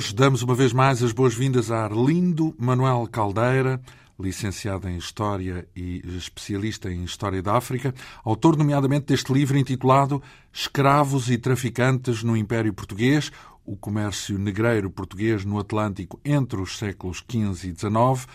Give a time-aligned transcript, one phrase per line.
[0.00, 3.78] Hoje damos uma vez mais as boas-vindas a Arlindo Manuel Caldeira,
[4.18, 11.28] licenciado em História e especialista em História da África, autor nomeadamente deste livro intitulado Escravos
[11.28, 13.30] e Traficantes no Império Português,
[13.62, 18.26] o comércio negreiro português no Atlântico entre os séculos XV e XIX,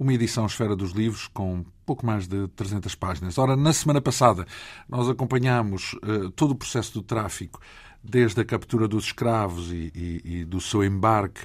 [0.00, 3.38] uma edição Esfera dos Livros com pouco mais de 300 páginas.
[3.38, 4.44] Ora, na semana passada
[4.88, 7.60] nós acompanhámos uh, todo o processo do tráfico
[8.02, 11.42] desde a captura dos escravos e, e, e do seu embarque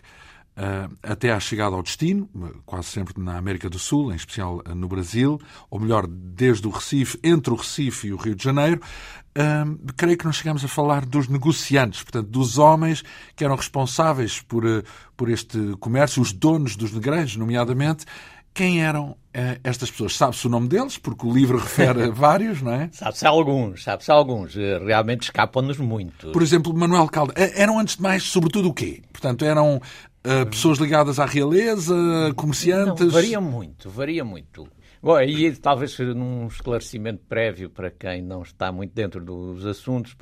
[0.58, 2.28] uh, até à chegada ao destino,
[2.66, 6.72] quase sempre na América do Sul, em especial uh, no Brasil, ou melhor, desde o
[6.72, 8.82] Recife, entre o Recife e o Rio de Janeiro.
[9.38, 13.04] Uh, creio que não chegamos a falar dos negociantes, portanto, dos homens
[13.36, 14.64] que eram responsáveis por,
[15.16, 18.04] por este comércio, os donos dos negreiros, nomeadamente,
[18.58, 19.16] quem eram uh,
[19.64, 20.16] estas pessoas?
[20.16, 20.98] Sabe-se o nome deles?
[20.98, 22.90] Porque o livro refere vários, não é?
[22.92, 24.58] Sabe-se alguns, sabe-se alguns.
[24.58, 26.32] Eh, realmente escapam-nos muito.
[26.32, 27.34] Por exemplo, Manuel Calda.
[27.38, 29.04] Eh, eram, antes de mais, sobretudo o quê?
[29.12, 31.94] Portanto, eram uh, pessoas ligadas à realeza,
[32.36, 33.06] comerciantes?
[33.06, 34.68] Não, varia muito, varia muito.
[35.04, 40.18] Bom, aí talvez num esclarecimento prévio para quem não está muito dentro dos assuntos,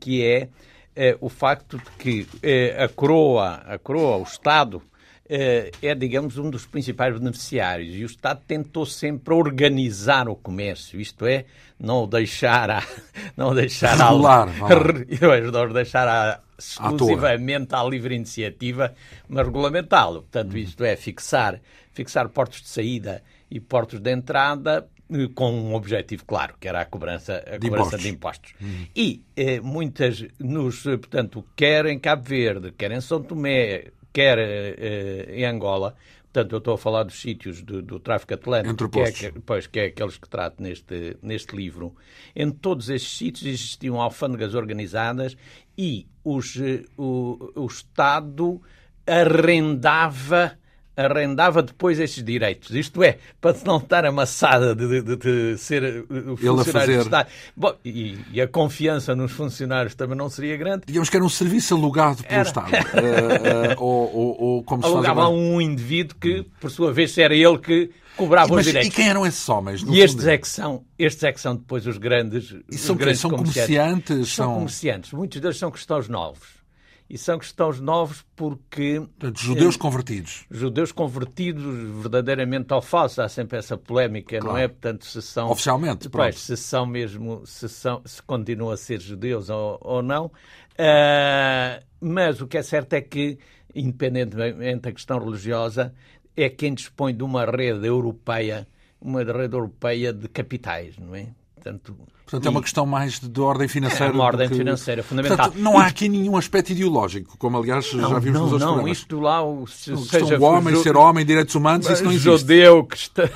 [0.00, 0.48] que é,
[0.96, 4.91] é o facto de que é, a coroa, a coroa, o Estado, eh,
[5.28, 11.24] é, digamos, um dos principais beneficiários e o Estado tentou sempre organizar o comércio, isto
[11.24, 11.46] é,
[11.78, 12.82] não deixar a,
[13.36, 18.94] não deixar Regular, a, não deixar a, exclusivamente à, à livre iniciativa,
[19.28, 20.22] mas regulamentá-lo.
[20.22, 21.60] Portanto, isto é, fixar,
[21.92, 26.80] fixar portos de saída e portos de entrada eh, com um objetivo claro, que era
[26.80, 28.02] a cobrança, a de, cobrança impostos.
[28.02, 28.54] de impostos.
[28.60, 28.86] Uhum.
[28.94, 35.30] E eh, muitas, nos, portanto, quer em Cabo Verde, quer em São Tomé, quer uh,
[35.32, 39.32] em Angola, portanto eu estou a falar dos sítios do, do tráfico atlântico, que é,
[39.44, 41.94] pois, que é aqueles que trato neste, neste livro,
[42.34, 45.36] em todos esses sítios existiam alfândegas organizadas
[45.76, 48.60] e os, uh, o, o Estado
[49.06, 50.58] arrendava
[50.96, 52.70] arrendava depois esses direitos.
[52.70, 57.28] Isto é, para não estar amassada de, de, de ser o funcionário do Estado.
[57.56, 60.84] Bom, e, e, a confiança nos funcionários também não seria grande.
[60.86, 62.48] Digamos que era um serviço alugado pelo era.
[62.48, 62.72] Estado.
[62.72, 67.34] uh, uh, ou, ou, ou, como Alugava a um indivíduo que, por sua vez, era
[67.34, 68.92] ele que cobrava os direitos.
[68.92, 69.82] E quem eram esses homens?
[69.82, 73.20] E estes é, que são, estes é que são depois os grandes, e são, grandes
[73.20, 73.66] são comerciantes.
[73.66, 74.34] comerciantes?
[74.34, 75.12] São comerciantes.
[75.12, 76.61] Muitos deles são cristãos novos
[77.08, 79.00] e são cristãos novos porque.
[79.00, 80.46] Portanto, judeus eh, convertidos.
[80.50, 81.62] Judeus convertidos
[82.00, 83.20] verdadeiramente ao falso.
[83.20, 84.54] Há sempre essa polémica, claro.
[84.54, 84.68] não é?
[84.68, 85.50] Portanto, se são.
[85.50, 87.42] Oficialmente, depois, se são mesmo.
[87.46, 90.26] Se, são, se continuam a ser judeus ou, ou não.
[90.26, 93.38] Uh, mas o que é certo é que,
[93.74, 95.94] independentemente da questão religiosa,
[96.36, 98.66] é quem dispõe de uma rede europeia,
[99.00, 101.28] uma rede europeia de capitais, não é?
[101.62, 101.96] Portanto,
[102.32, 104.06] Portanto, é uma questão mais de, de ordem financeira.
[104.06, 105.36] É uma ordem financeira, fundamental.
[105.36, 108.60] Portanto, não há aqui nenhum aspecto ideológico, como aliás não, já vimos não, nos outros
[108.60, 108.98] não, programas.
[108.98, 112.24] isto lá, o, se, não, seja o homem, ser homem, direitos humanos, isso não existe.
[112.24, 113.26] Judeu, cristão,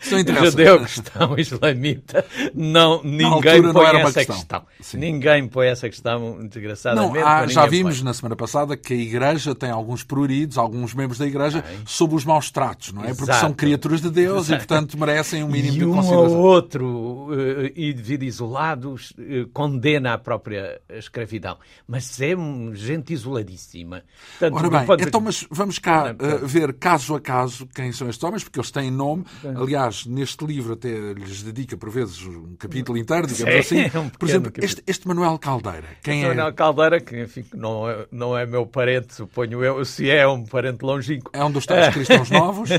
[0.00, 2.24] judeu, cristão, islamita,
[2.54, 4.36] não, ninguém põe não essa questão.
[4.36, 4.62] questão.
[4.94, 7.18] Ninguém põe essa questão, desgraçadamente.
[7.18, 8.04] Não, há, já vimos põe.
[8.04, 11.80] na semana passada que a Igreja tem alguns pruridos, alguns membros da Igreja, Ai.
[11.84, 13.10] sob os maus tratos, não é?
[13.10, 13.18] Exato.
[13.18, 14.52] Porque são criaturas de Deus Exato.
[14.54, 16.24] e, portanto, merecem um mínimo e de consideração.
[16.24, 22.34] Um ou outro uh, indivíduo isolado uh, condena a própria escravidão, mas é
[22.74, 24.02] gente isoladíssima.
[24.38, 25.04] Portanto, Ora bem, pode...
[25.04, 28.70] então mas vamos cá uh, ver caso a caso quem são estes homens, porque eles
[28.70, 29.24] têm nome.
[29.56, 33.98] Aliás, neste livro até lhes dedica por vezes um capítulo inteiro, digamos Sim, assim.
[33.98, 36.28] Um por exemplo, este, este, Manuel Caldeira, quem este é?
[36.28, 40.44] Manuel Caldeira, que enfim, não, é, não é meu parente, suponho eu, se é um
[40.44, 41.30] parente longínquo.
[41.32, 42.70] É um dos tais cristãos novos?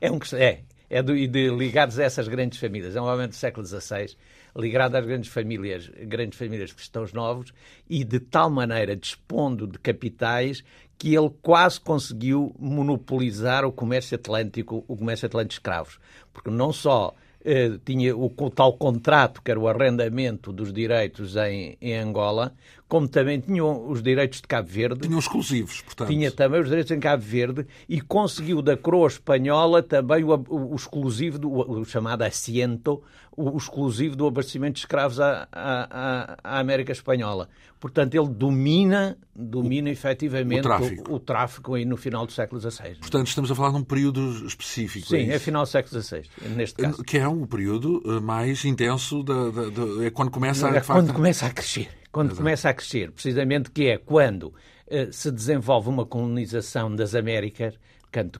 [0.00, 0.60] é um é,
[0.92, 2.94] é de, de, ligados a essas grandes famílias.
[2.94, 4.14] É um homem do século XVI
[4.54, 7.54] ligado às grandes famílias, grandes famílias cristãos novos
[7.88, 10.62] e de tal maneira dispondo de capitais
[10.98, 15.98] que ele quase conseguiu monopolizar o comércio atlântico, o comércio atlântico de escravos,
[16.30, 21.34] porque não só eh, tinha o, o, tal contrato, que era o arrendamento dos direitos
[21.36, 22.54] em, em, Angola,
[22.92, 25.00] como também tinham os direitos de Cabo Verde.
[25.00, 26.08] Tinham exclusivos, portanto.
[26.08, 30.72] Tinha também os direitos em Cabo Verde e conseguiu da coroa espanhola também o, o,
[30.72, 33.02] o exclusivo, do, o, chamado assento,
[33.34, 37.48] o, exclusivo do abastecimento de escravos à, à, à América Espanhola.
[37.80, 41.12] Portanto, ele domina, domina o, efetivamente o tráfico.
[41.12, 42.96] O, o, tráfico aí no final do século XVI.
[43.00, 45.06] Portanto, estamos a falar de um período específico.
[45.06, 46.24] Sim, é, é final do século XVI,
[46.54, 47.02] neste caso.
[47.02, 50.76] Que é o período eh, mais intenso, de, é quando começa a...
[50.76, 52.01] É quando começa a crescer.
[52.12, 52.42] Quando Exato.
[52.42, 57.74] começa a crescer, precisamente que é quando uh, se desenvolve uma colonização das Américas,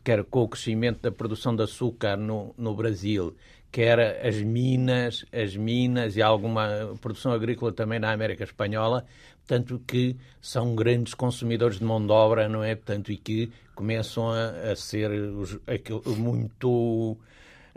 [0.04, 3.34] quer com o crescimento da produção de açúcar no, no Brasil,
[3.72, 9.06] quer as minas, as minas e alguma produção agrícola também na América Espanhola,
[9.46, 12.74] tanto que são grandes consumidores de mão de obra, não é?
[12.74, 15.58] Portanto, e que começam a, a ser os,
[16.18, 17.16] muito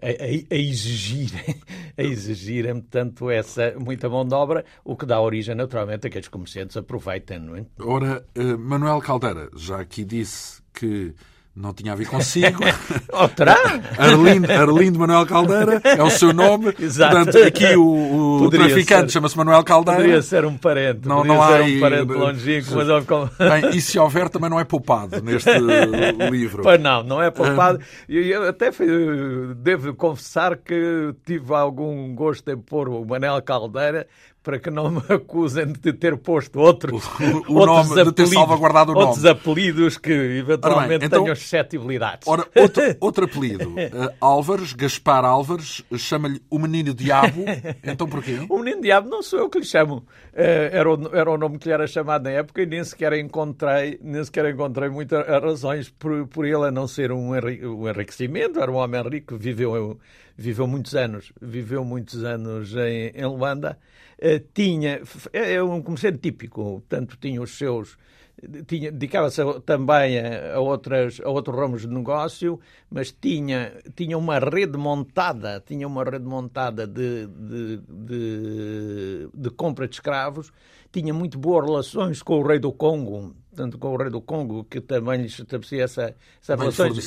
[0.02, 1.32] a, a, exigir,
[1.98, 6.20] a exigirem, portanto, essa muita mão de obra, o que dá origem, naturalmente, a que
[6.20, 7.66] os comerciantes aproveitem, não é?
[7.80, 11.14] Ora, uh, Manuel Caldeira já aqui disse que
[11.56, 12.60] não tinha a ver consigo.
[13.14, 13.56] Ou terá?
[13.98, 16.74] Arlindo, Arlindo Manuel Caldeira é o seu nome.
[16.80, 17.16] Exato.
[17.16, 20.02] Portanto, aqui o, o traficante chama-se Manuel Caldeira.
[20.02, 21.08] Poderia ser um parente.
[21.08, 23.62] Não, não há um parente longínquo, mas...
[23.62, 25.50] Bem, e se houver também não é poupado neste
[26.30, 26.62] livro.
[26.62, 27.80] Pois não, não é poupado.
[28.10, 28.70] E eu até
[29.56, 34.08] devo confessar que tive algum gosto em pôr o Manuel Caldeira
[34.46, 37.04] para que não me acusem de ter posto outros,
[37.50, 39.08] o, o nome, apelidos, de ter salvaguardado o nome.
[39.08, 42.28] Outros apelidos que eventualmente bem, então, tenham suscetibilidades.
[42.28, 43.70] Ora, outro, outro apelido.
[43.70, 47.44] Uh, Álvares, Gaspar Álvares, chama-lhe o Menino Diabo.
[47.84, 48.36] Então porquê?
[48.48, 49.96] O Menino Diabo não sou eu que lhe chamo.
[49.96, 53.14] Uh, era, o, era o nome que lhe era chamado na época e nem sequer
[53.14, 58.60] encontrei, nem sequer encontrei muitas razões por, por ele a não ser um, um enriquecimento.
[58.60, 59.98] Era um homem rico, viveu,
[60.38, 63.80] viveu muitos anos, viveu muitos anos em, em Luanda.
[64.18, 65.02] Eh, tinha,
[65.34, 67.98] é, é um comerciante típico, portanto, tinha os seus
[68.48, 72.60] dedicava-se também a, a, outras, a outros ramos de negócio,
[72.90, 79.88] mas tinha, tinha uma rede montada, tinha uma rede montada de, de, de, de compra
[79.88, 80.52] de escravos,
[80.92, 84.64] tinha muito boas relações com o rei do Congo, tanto com o rei do Congo,
[84.66, 86.98] que também lhe estabelecia essa, essa relações.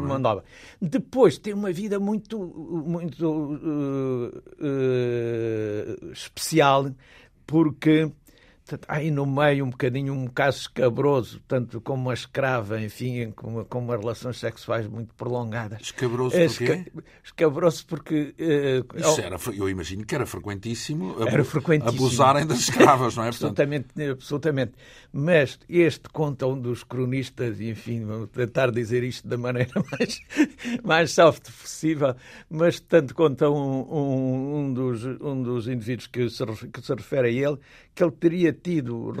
[0.00, 0.44] Mandava,
[0.82, 0.88] é?
[0.88, 4.28] Depois tem uma vida muito, muito uh,
[4.60, 6.90] uh, especial,
[7.46, 8.10] porque
[8.88, 13.64] há aí no meio um bocadinho um caso escabroso, tanto como uma escrava, enfim, com,
[13.64, 15.80] com umas relações sexuais muito prolongadas.
[15.80, 16.92] Escabroso é, porquê?
[17.22, 18.34] Escabroso porque...
[18.38, 22.06] Uh, Isso era, eu imagino que era frequentíssimo, era frequentíssimo.
[22.06, 23.28] abusarem das escravas, não é?
[23.36, 24.72] absolutamente, absolutamente.
[25.12, 30.20] Mas este conta um dos cronistas, enfim, vou tentar dizer isto da maneira mais,
[30.82, 32.14] mais soft possível,
[32.50, 37.28] mas tanto conta um, um, um, dos, um dos indivíduos que se, que se refere
[37.28, 37.58] a ele,
[37.94, 39.12] que ele teria tido,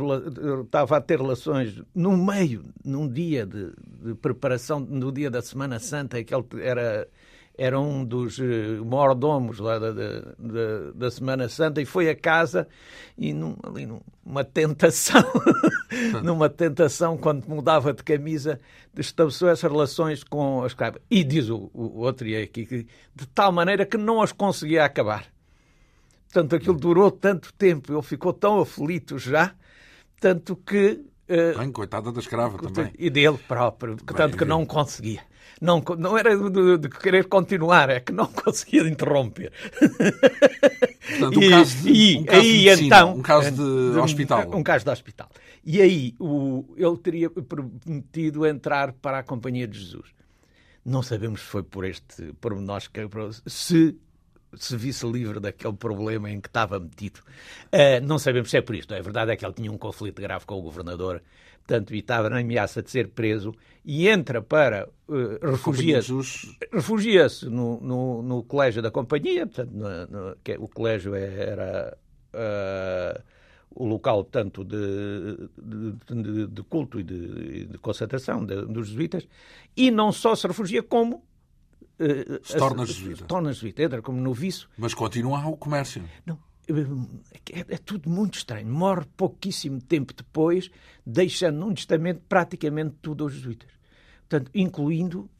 [0.62, 3.72] estava a ter relações no meio, num dia de,
[4.02, 7.08] de preparação, no dia da Semana Santa, que ele era,
[7.56, 12.66] era um dos eh, mordomos lá da, da, da, Semana Santa e foi a casa
[13.16, 15.22] e num, ali numa tentação,
[16.24, 18.60] numa tentação, quando mudava de camisa,
[18.96, 21.00] estabeleceu essas relações com as escravas.
[21.10, 25.35] E diz o, o outro aqui, de tal maneira que não as conseguia acabar.
[26.36, 29.54] Portanto, aquilo durou tanto tempo, ele ficou tão aflito já,
[30.20, 31.02] tanto que.
[31.26, 32.92] Uh, Bem, coitada da escrava também.
[32.98, 35.22] E dele próprio, Bem, tanto que não conseguia.
[35.62, 39.50] Não, não era de, de, querer continuar, é que não conseguia interromper.
[41.08, 43.92] Portanto, um e, caso de, e, um caso aí, de medicina, então, um caso de,
[43.92, 44.50] de hospital.
[44.50, 45.30] Um, um, caso de hospital.
[45.64, 50.14] E aí o, ele teria prometido entrar para a Companhia de Jesus.
[50.84, 53.00] Não sabemos se foi por este pormenor que
[53.50, 53.96] se
[54.54, 57.20] se visse livre daquele problema em que estava metido.
[57.66, 58.94] Uh, não sabemos se é por isto.
[58.94, 61.22] A verdade é que ele tinha um conflito grave com o governador,
[61.66, 64.88] portanto, e estava na ameaça de ser preso e entra para.
[65.08, 66.12] Uh, refugia-se
[66.72, 71.96] refugia no, no, no, colégio da companhia, portanto, no, no, que, é, o colégio era.
[72.32, 73.36] Uh,
[73.76, 79.28] o local tanto de, de, de culto e de, de concentração dos jesuítas,
[79.76, 81.22] e não só se refugia, como
[82.42, 83.24] se torna jesuíta.
[83.24, 84.68] Torna jesuíta, entra como noviço.
[84.76, 86.02] Mas continua o comércio.
[86.24, 86.38] Não,
[86.68, 88.66] é, é, tudo muito estranho.
[88.66, 90.70] Morre pouquíssimo tempo depois,
[91.04, 93.70] deixando num testamento praticamente tudo aos jesuítas.
[94.28, 95.30] Portanto, incluindo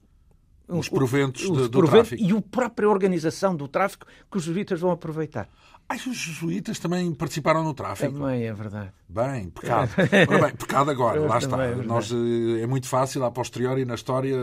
[0.68, 2.30] os proventos, o, do, do proventos tráfico.
[2.30, 5.48] E a própria organização do tráfico que os jesuítas vão aproveitar.
[5.88, 8.12] Ai, os jesuítas também participaram no tráfico.
[8.12, 8.90] Também é verdade.
[9.09, 9.90] Bem, pecado.
[10.28, 11.64] Ora bem, pecado agora, lá está.
[11.64, 14.37] É Nós, eh, é muito fácil, a posteriori, na história,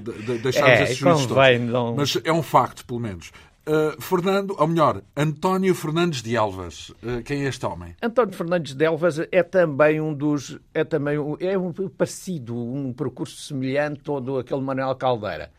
[0.00, 1.60] de, de, é, esses juízes todos.
[1.60, 1.96] Não...
[1.96, 3.32] Mas é um facto, pelo menos.
[3.66, 6.90] Uh, Fernando, ou melhor, António Fernandes de Elvas.
[6.90, 7.96] Uh, quem é este homem?
[8.00, 10.60] António Fernandes de Elvas é também um dos.
[10.74, 15.50] É também um, é um parecido, um percurso semelhante todo aquele Manuel Caldeira.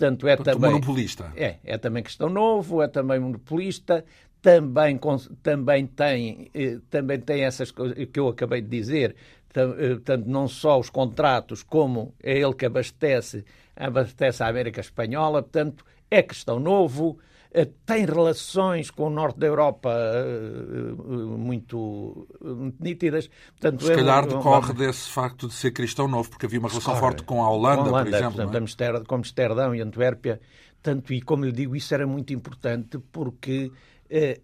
[0.00, 0.70] Portanto, é Portanto, também.
[0.70, 1.30] monopolista.
[1.36, 4.02] É, é também questão novo, é também monopolista,
[4.42, 4.98] também,
[5.42, 9.16] também, tem, eh, também tem essas coisas que eu acabei de dizer.
[9.52, 13.44] Portanto, não só os contratos, como é ele que abastece,
[13.74, 15.42] abastece a América Espanhola.
[15.42, 17.18] Portanto, é questão novo
[17.52, 23.28] eh, tem relações com o norte da Europa eh, muito, muito nítidas.
[23.58, 27.24] Portanto, Se calhar decorre desse facto de ser cristão novo, porque havia uma relação forte
[27.24, 28.34] com a Holanda, com a Holanda por exemplo.
[28.36, 29.04] Portanto, é?
[29.04, 30.40] com Amsterdão e Antuérpia
[30.82, 33.89] tanto, e como eu digo, isso era muito importante porque eh,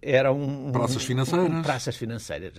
[0.00, 1.50] era um, praças financeiras.
[1.50, 2.52] um, praças financeiras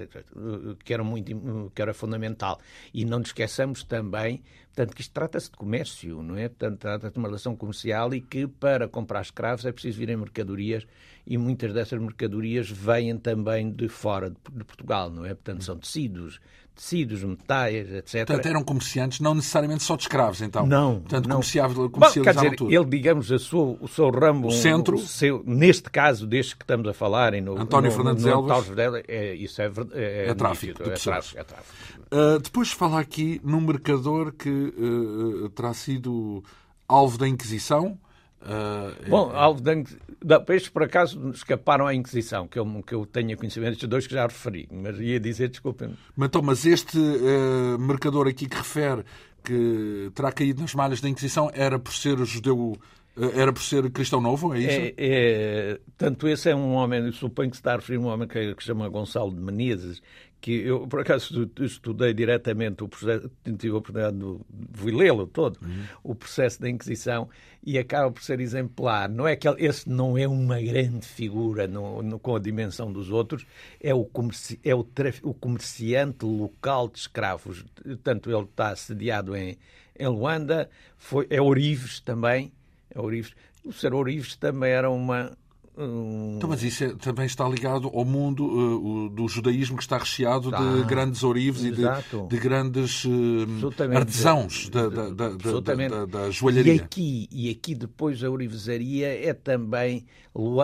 [0.84, 2.60] que era muito que era fundamental.
[2.94, 6.50] E não nos esqueçamos também portanto que isto trata-se de comércio não é?
[6.50, 10.86] Portanto trata-se de uma relação comercial e que para comprar escravos é preciso virem mercadorias
[11.26, 15.30] e muitas dessas mercadorias vêm também de fora de Portugal não é?
[15.30, 16.40] Portanto são tecidos
[16.78, 18.26] tecidos, metais, etc.
[18.26, 20.66] Portanto, eram comerciantes, não necessariamente só de escravos, então.
[20.66, 21.00] Não.
[21.02, 21.42] Portanto, não.
[21.90, 22.74] comercializavam quer dizer, tudo.
[22.74, 24.48] Ele, digamos, a sua, o seu ramo...
[24.48, 24.96] O centro...
[24.96, 27.34] O seu, neste caso, deste que estamos a falar...
[27.34, 28.72] E no, António no, Fernandes no, Elvas...
[29.08, 31.98] é, isso é, é, é, tráfico, é, tráfico, é tráfico.
[32.12, 36.44] Uh, depois fala aqui num mercador que uh, terá sido
[36.88, 37.98] alvo da Inquisição,
[38.42, 39.36] Uh, Bom, é...
[39.36, 39.84] alvo de,
[40.54, 44.14] estes por acaso escaparam à Inquisição, que eu, que eu tenho conhecimento, estes dois que
[44.14, 45.90] já referi, mas ia dizer, desculpem.
[46.16, 49.04] Mas, então, mas este uh, mercador aqui que refere
[49.44, 52.78] que terá caído nas malhas da Inquisição era por ser judeu
[53.18, 54.70] eh, era por ser cristão novo, é isso?
[54.70, 58.06] É, é, tanto esse é um homem, suponho que se está a referir a um
[58.06, 60.02] homem que, que se chama Gonçalo de Menezes,
[60.40, 65.84] que eu, por acaso, estudei diretamente o processo, tive a oportunidade de, lê-lo todo, uhum.
[66.04, 67.30] o processo da Inquisição,
[67.64, 69.10] e acaba por ser exemplar.
[69.10, 72.92] Não é que ele, esse não é uma grande figura no, no, com a dimensão
[72.92, 73.46] dos outros,
[73.82, 77.66] é o, comerci, é o, traf, o comerciante local de escravos.
[78.04, 79.58] Tanto ele está sediado em,
[79.98, 82.52] em Luanda, foi, é Orives também,
[82.90, 83.34] é Orives.
[83.66, 85.36] O ser Orives também era uma,
[85.80, 90.50] então, mas isso é, também está ligado ao mundo uh, do judaísmo que está recheado
[90.50, 91.84] de grandes ourives e de,
[92.28, 93.10] de, grandes uh,
[93.96, 96.74] artesãos da, da, da, da, da, joalharia.
[96.74, 100.06] E aqui, e aqui depois a ourivesaria é também...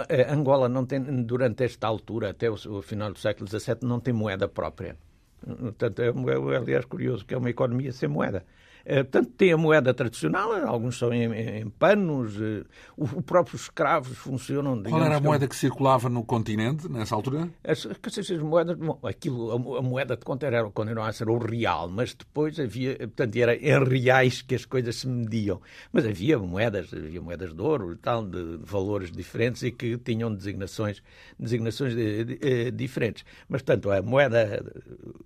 [0.09, 3.99] Eh, Angola não tem, durante esta altura, até o, o final do século XVII, não
[3.99, 4.97] tem moeda própria.
[5.45, 8.43] Portanto, é, é, aliás, curioso que é uma economia sem moeda.
[8.85, 12.63] Eh, portanto, tem a moeda tradicional, alguns são em, em panos, eh,
[12.97, 14.83] os próprios escravos funcionam.
[14.83, 17.49] Qual era a moeda que circulava no continente nessa altura?
[17.63, 22.13] As, as moedas, aquilo, a, moeda de conta era, continuava a ser o real, mas
[22.13, 25.61] depois havia, portanto, era em reais que as coisas se mediam.
[25.93, 29.97] Mas havia moedas, havia moedas de ouro e tal, de, de valores diferentes e que
[29.97, 31.01] tinham designações,
[31.39, 33.23] designações de, de, de, diferentes.
[33.47, 34.61] Mas, portanto, a moeda,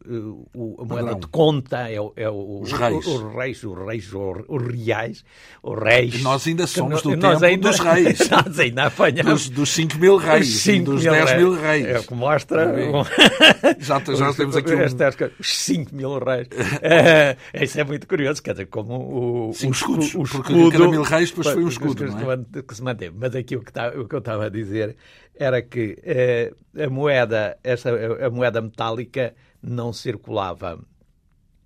[0.06, 3.08] a moeda de conta é, é o, os reis.
[3.08, 4.14] O, o rei reis, os reis,
[4.48, 5.26] os reais,
[5.64, 6.22] os reis.
[6.22, 8.20] nós ainda somos do tempo ainda, dos reis.
[8.30, 9.50] Nós ainda apanhamos.
[9.50, 11.38] Dos, dos 5 mil reis, 5 dos mil 10 reis.
[11.38, 11.86] mil reis.
[11.86, 12.66] É o que mostra.
[13.80, 14.84] já, já temos aqui um...
[15.40, 16.48] Os 5 mil reis.
[16.82, 19.54] é, isso é muito curioso, quer dizer, como o.
[19.54, 22.04] Cinco escudos, o, o porque escudo, cada mil reis depois foi um escudo.
[22.04, 22.62] É?
[22.62, 23.16] Que se manteve.
[23.18, 24.96] Mas aqui o que, tá, o que eu estava a dizer
[25.36, 26.52] era que eh,
[26.84, 30.80] a moeda, essa, a moeda metálica não circulava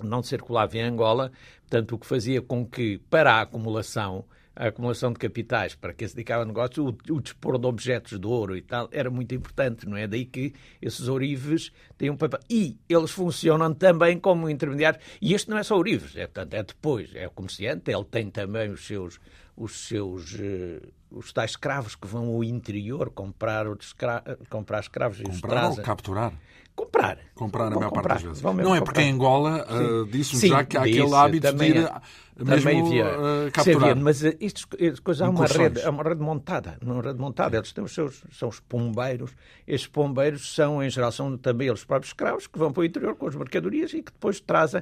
[0.04, 1.32] não circulava em Angola,
[1.72, 6.06] portanto, o que fazia com que, para a acumulação, a acumulação de capitais, para quem
[6.06, 9.34] se dedicava ao negócio, o, o, dispor de objetos de ouro e tal era muito
[9.34, 10.06] importante, não é?
[10.06, 12.42] Daí que esses ourives têm um papel.
[12.50, 15.02] E eles funcionam também como intermediários.
[15.22, 18.30] E este não é só ourives, é, portanto, é depois, é o comerciante, ele tem
[18.30, 19.18] também os seus,
[19.56, 24.24] os seus uh, os tais escravos que vão ao interior comprar, escra...
[24.50, 25.80] comprar escravos e os trazem.
[25.80, 26.34] ou capturar?
[26.82, 27.18] Comprar.
[27.36, 28.42] Comprar a maior parte das vezes.
[28.42, 28.82] Não é comprar.
[28.82, 32.44] porque em Angola uh, disse-me já que há disse, aquele hábito de ir é.
[32.44, 33.90] mesmo havia, uh, capturar.
[33.92, 34.68] Havia, mas uh, isto,
[35.04, 36.78] coisa, há uma rede, há uma rede montada.
[36.82, 37.56] Uma rede montada.
[37.58, 39.32] Eles têm os seus, são os pombeiros.
[39.68, 43.16] Estes pombeiros são, em geral, são também eles próprios escravos que vão para o interior
[43.16, 44.82] com as mercadorias e que depois trazem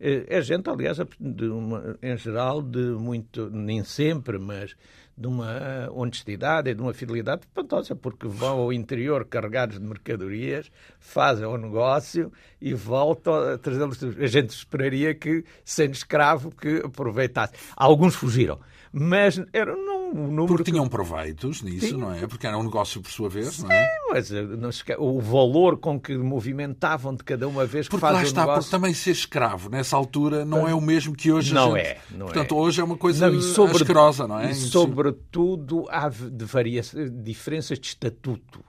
[0.00, 4.76] é gente, aliás, uma, em geral, de muito, nem sempre, mas
[5.18, 10.70] de uma honestidade e de uma fidelidade espantosa, porque vão ao interior carregados de mercadorias,
[11.00, 14.02] fazem o negócio e voltam a trazê-los.
[14.02, 17.52] A gente esperaria que, sendo escravo, que aproveitasse.
[17.76, 18.60] Alguns fugiram
[18.92, 20.46] mas era um número.
[20.46, 21.96] Porque tinham proveitos nisso, Sim.
[21.96, 22.26] não é?
[22.26, 23.88] Porque era um negócio por sua vez, Sim, não é?
[24.10, 24.82] mas eh, não se...
[24.98, 28.62] o valor com que movimentavam de cada uma vez que porque fazem lá está, negócio...
[28.62, 31.52] porque também ser escravo nessa altura não é o mesmo que hoje.
[31.52, 31.86] Não gente...
[31.86, 31.98] é.
[32.10, 32.58] Não Portanto, é.
[32.58, 33.76] hoje é uma coisa não, sobre...
[33.76, 34.50] asquerosa, não é?
[34.50, 36.82] E sobretudo há de varia...
[37.12, 38.64] diferenças de estatuto.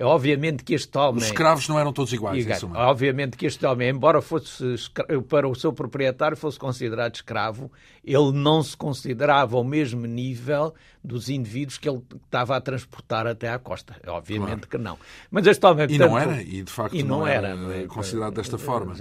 [0.00, 1.18] É obviamente que este homem.
[1.18, 2.42] Os escravos não eram todos iguais.
[2.42, 4.64] Igual, obviamente que este homem, embora fosse
[5.28, 7.70] para o seu proprietário fosse considerado escravo,
[8.02, 10.72] ele não se considerava ao mesmo nível
[11.04, 13.94] dos indivíduos que ele estava a transportar até à costa.
[14.06, 14.68] Obviamente claro.
[14.68, 14.98] que não.
[15.30, 15.84] Mas este homem.
[15.84, 18.94] E portanto, não era, e de facto não, não era, era considerado desta forma.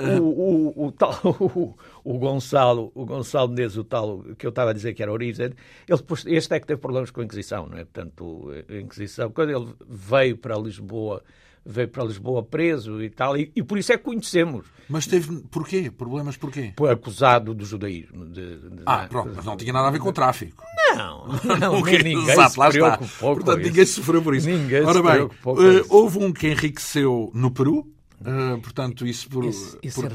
[0.00, 1.74] O, o, o, tal, o,
[2.04, 5.46] o, Gonçalo, o Gonçalo Menezes, o tal que eu estava a dizer que era origem,
[5.88, 7.84] ele este é que teve problemas com a Inquisição, não é?
[7.84, 11.22] Portanto, a Inquisição, quando ele veio para Lisboa
[11.68, 14.66] veio para Lisboa preso e tal, e, e por isso é que conhecemos.
[14.88, 15.90] Mas teve, porquê?
[15.90, 16.72] Problemas porquê?
[16.78, 18.24] Foi acusado do judaísmo.
[18.24, 20.64] De, de, ah, pronto, mas não tinha nada a ver com o tráfico.
[20.96, 21.28] Não,
[21.60, 22.02] não, okay.
[22.02, 24.48] ninguém Exato, se preocupou Portanto, ninguém sofreu por isso.
[24.48, 27.86] Ninguém Ora bem, uh, houve um que enriqueceu no Peru,
[28.20, 29.44] Uh, portanto, isso por.
[29.44, 30.10] Esse, esse por...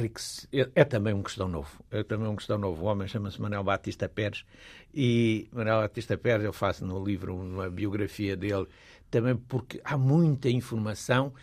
[0.51, 1.69] É, é, também um questão novo.
[1.89, 2.83] É também um questão novo.
[2.83, 4.43] O homem chama-se Manuel Batista Pérez
[4.93, 8.67] e Manuel Batista Pérez, eu faço no livro uma biografia dele,
[9.09, 11.33] também porque há muita informação,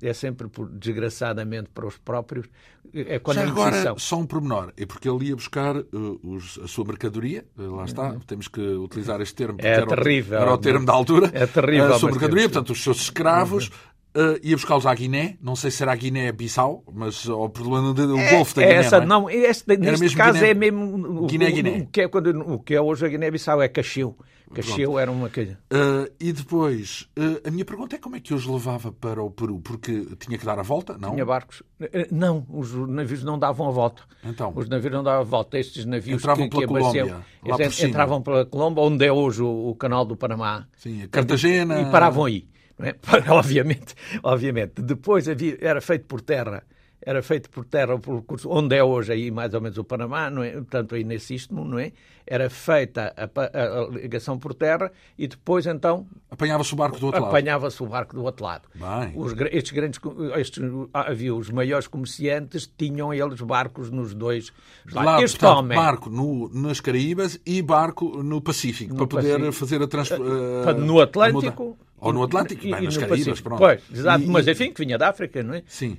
[0.00, 2.46] é sempre por, desgraçadamente para os próprios.
[2.94, 6.68] É quando Já agora, só um pormenor, é porque ele ia buscar uh, os, a
[6.68, 8.20] sua mercadoria, uh, lá está, uhum.
[8.20, 11.92] temos que utilizar este termo, é terrível, o, era o termo da altura, é terrível,
[11.94, 15.70] a sua mercadoria, portanto, os seus escravos, uhum Uh, ia buscá-los à Guiné, não sei
[15.70, 18.74] se será Guiné-Bissau, mas o problema do é, Golfo da Guiné.
[18.74, 19.36] Essa, não, é?
[19.36, 21.70] não este, neste mesmo caso Guiné, é mesmo Guiné, Guiné.
[21.70, 24.16] O, o, que é, quando, o que é hoje a Guiné-Bissau é Cacheu.
[24.52, 25.56] Cacheu era uma coisa.
[25.72, 29.30] Uh, e depois, uh, a minha pergunta é como é que os levava para o
[29.30, 29.60] Peru?
[29.60, 31.12] Porque tinha que dar a volta, não?
[31.12, 31.62] Tinha barcos.
[32.10, 34.02] não, os navios não davam a volta.
[34.24, 34.52] Então.
[34.56, 35.56] Os navios não davam a volta.
[35.56, 39.68] Estes navios entravam que, pela que Colômbia, eles entravam pela Colômbia, onde é hoje o,
[39.68, 40.66] o canal do Panamá.
[40.76, 41.82] Sim, Cartagena.
[41.82, 42.48] E paravam aí.
[42.82, 42.94] É?
[43.30, 44.82] obviamente, obviamente.
[44.82, 46.64] Depois havia, era feito por terra,
[47.02, 47.98] era feito por terra,
[48.46, 50.50] onde é hoje aí mais ou menos o Panamá, não é?
[50.52, 51.92] portanto aí nesse istmo, não é?
[52.26, 56.06] Era feita a, a, a, ligação por terra e depois então...
[56.30, 57.30] Apanhava-se o barco do outro lado.
[57.30, 58.68] Apanhava-se o barco do outro lado.
[58.74, 59.12] Bem.
[59.16, 59.98] Os, estes grandes,
[60.36, 64.52] estes, havia os maiores comerciantes, tinham eles barcos nos dois
[64.92, 65.78] Lá, este portanto, homem...
[65.78, 69.52] barco no, nas Caraíbas e barco no Pacífico, no para poder Pacífico.
[69.52, 70.22] fazer a transporte...
[70.22, 73.58] Uh, no Atlântico ou no Atlântico, e, bem, nas Caraíbas, pronto.
[73.58, 75.62] Pois, exato, e, mas enfim, que vinha da África, não é?
[75.66, 75.98] Sim.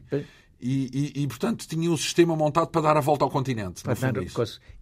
[0.59, 3.81] E, e, portanto, tinha um sistema montado para dar a volta ao continente.
[3.81, 4.13] Para dar,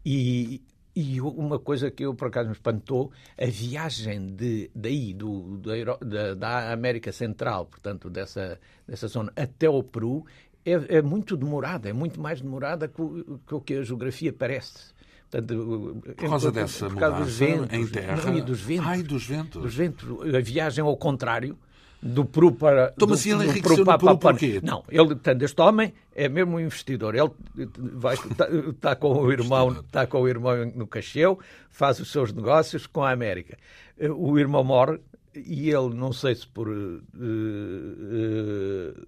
[0.06, 0.62] e,
[0.94, 6.34] e uma coisa que eu, por acaso, me espantou, a viagem de, daí, do, da,
[6.34, 10.26] da América Central, portanto, dessa, dessa zona, até o Peru,
[10.66, 14.94] é, é muito demorada, é muito mais demorada que o que a geografia parece.
[15.30, 18.32] Portanto, por causa dessa por causa mudança ventos, em terra.
[18.32, 19.62] Não, dos ventos, Ai, dos ventos.
[19.62, 20.36] Dos ventos.
[20.36, 21.56] A viagem ao contrário,
[22.02, 22.92] do Peru para.
[22.96, 24.60] Então, mas ele enriqueceu no Peru porquê?
[24.64, 27.14] Não, ele, portanto, este homem é mesmo um investidor.
[27.14, 27.30] Ele
[27.94, 31.40] vai, está, está, com o irmão, está com o irmão no Cacheu,
[31.70, 33.56] faz os seus negócios com a América.
[34.16, 35.00] O irmão morre
[35.36, 36.68] e ele, não sei se por.
[36.70, 39.08] Uh, uh,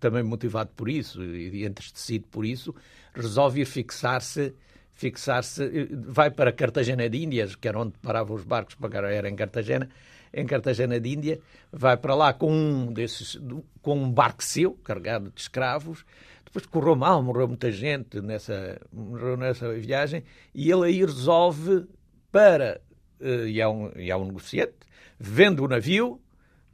[0.00, 2.74] também motivado por isso e entristecido por isso,
[3.14, 4.54] resolve ir fixar-se
[4.98, 9.28] fixar-se, eh, vai para Cartagena de Índias, que era onde paravam os barcos para era
[9.28, 9.88] em Cartagena,
[10.34, 11.40] em Cartagena de Índia,
[11.72, 13.40] vai para lá com um desses,
[13.80, 16.04] com um barco seu, carregado de escravos,
[16.44, 21.86] depois correu mal, morreu muita gente nessa, morreu nessa viagem, e ele aí resolve
[22.32, 22.80] para,
[23.20, 24.74] eh, e é um, e é um negociante,
[25.16, 26.20] vende o navio,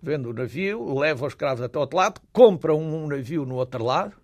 [0.03, 4.15] vende o navio, leva os escravos até outro lado, compra um, navio no outro lado,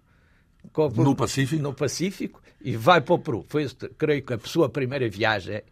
[0.96, 1.62] no Pacífico?
[1.62, 3.44] No Pacífico, e vai para o Peru.
[3.48, 3.66] Foi,
[3.98, 5.62] creio que, a sua primeira viagem.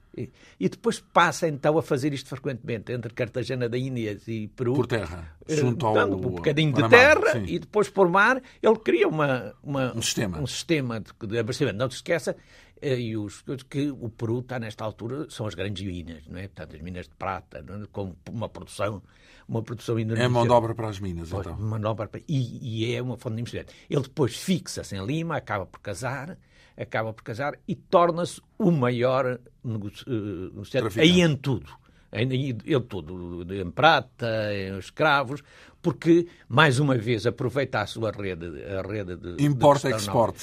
[0.58, 4.74] E, depois passa então a fazer isto frequentemente, entre Cartagena da Índia e Peru.
[4.74, 5.94] Por terra, eh, junto ao.
[5.94, 7.44] Dando um bocadinho de terra sim.
[7.46, 8.42] e depois por mar.
[8.62, 11.78] Ele cria uma, uma um sistema, um sistema de, de abastecimento.
[11.78, 12.36] Não se esqueça
[12.80, 16.48] eh, e os, que o Peru está nesta altura, são as grandes minas, não é?
[16.48, 17.86] Portanto, as minas de prata, é?
[17.92, 19.02] com uma produção
[19.48, 20.26] uma produção indonésia.
[20.26, 21.58] É mão de obra para as minas, pois, então.
[21.58, 22.20] Mão de obra para...
[22.28, 23.72] e, e é uma fonte de investimento.
[23.88, 26.36] Ele depois fixa-se em Lima, acaba por casar,
[26.82, 31.70] acaba por casar e torna-se o maior negociante aí em tudo.
[32.10, 35.42] Em, em tudo, em prata, em escravos,
[35.80, 39.44] porque, mais uma vez, aproveita a sua rede, a rede de.
[39.44, 40.36] Importa export.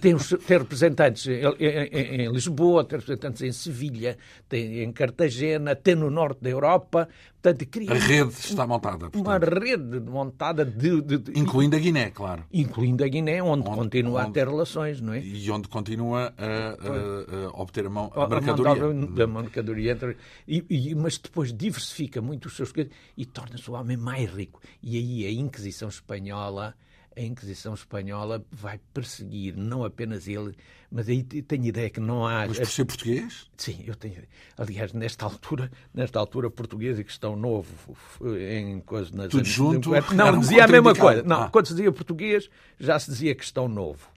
[0.00, 4.16] Tem, tem representantes em, em, em, Lisboa, tem representantes em Sevilha,
[4.48, 7.08] tem em Cartagena, tem no norte da Europa.
[7.42, 9.10] Portanto, cria a rede está montada.
[9.10, 9.20] Portanto.
[9.20, 12.44] Uma rede montada de, de, de, Incluindo a Guiné, claro.
[12.50, 15.20] Incluindo a Guiné, onde, onde continua onde, a ter relações, não é?
[15.20, 18.84] E onde continua a, a, a obter a, mão, a mercadoria.
[18.84, 20.16] A, a mercadoria.
[20.48, 22.72] E, e, mas depois diversifica muito os seus
[23.16, 24.43] e torna-se o homem mais rico
[24.82, 26.74] e aí a Inquisição Espanhola
[27.16, 30.54] a Inquisição Espanhola vai perseguir não apenas ele,
[30.90, 32.46] mas aí tenho ideia que não há.
[32.46, 33.48] Mas por ser português?
[33.56, 34.16] Sim, eu tenho.
[34.56, 39.90] Aliás, nesta altura, nesta altura português e questão novo em coisas nas Tudo junto.
[40.14, 41.22] Não, dizia a mesma coisa.
[41.22, 41.50] Não, ah.
[41.50, 44.08] quando se dizia português, já se dizia questão novo.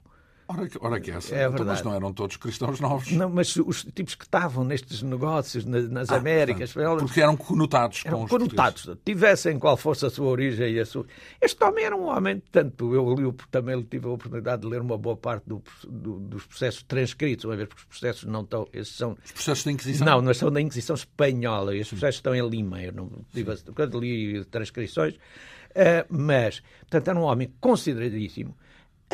[0.50, 1.34] Ora, ora que essa.
[1.34, 3.12] É então, mas não eram todos cristãos novos.
[3.12, 6.72] Não, mas os tipos que estavam nestes negócios nas ah, Américas.
[6.72, 8.90] Portanto, porque eram conotados eram com os conotados.
[9.04, 11.04] Tivessem qual fosse a sua origem e a sua.
[11.38, 14.96] Este homem era um homem, tanto eu li, também tive a oportunidade de ler uma
[14.96, 18.66] boa parte do, do, dos processos transcritos, uma vez porque os processos não estão.
[18.72, 19.18] Esses são...
[19.22, 20.06] Os processos da Inquisição?
[20.06, 21.76] Não, não são da Inquisição Espanhola.
[21.76, 22.82] Estes processos estão em Lima.
[22.82, 25.14] Eu não tive, quando li transcrições.
[25.14, 28.56] Uh, mas, portanto, era um homem consideradíssimo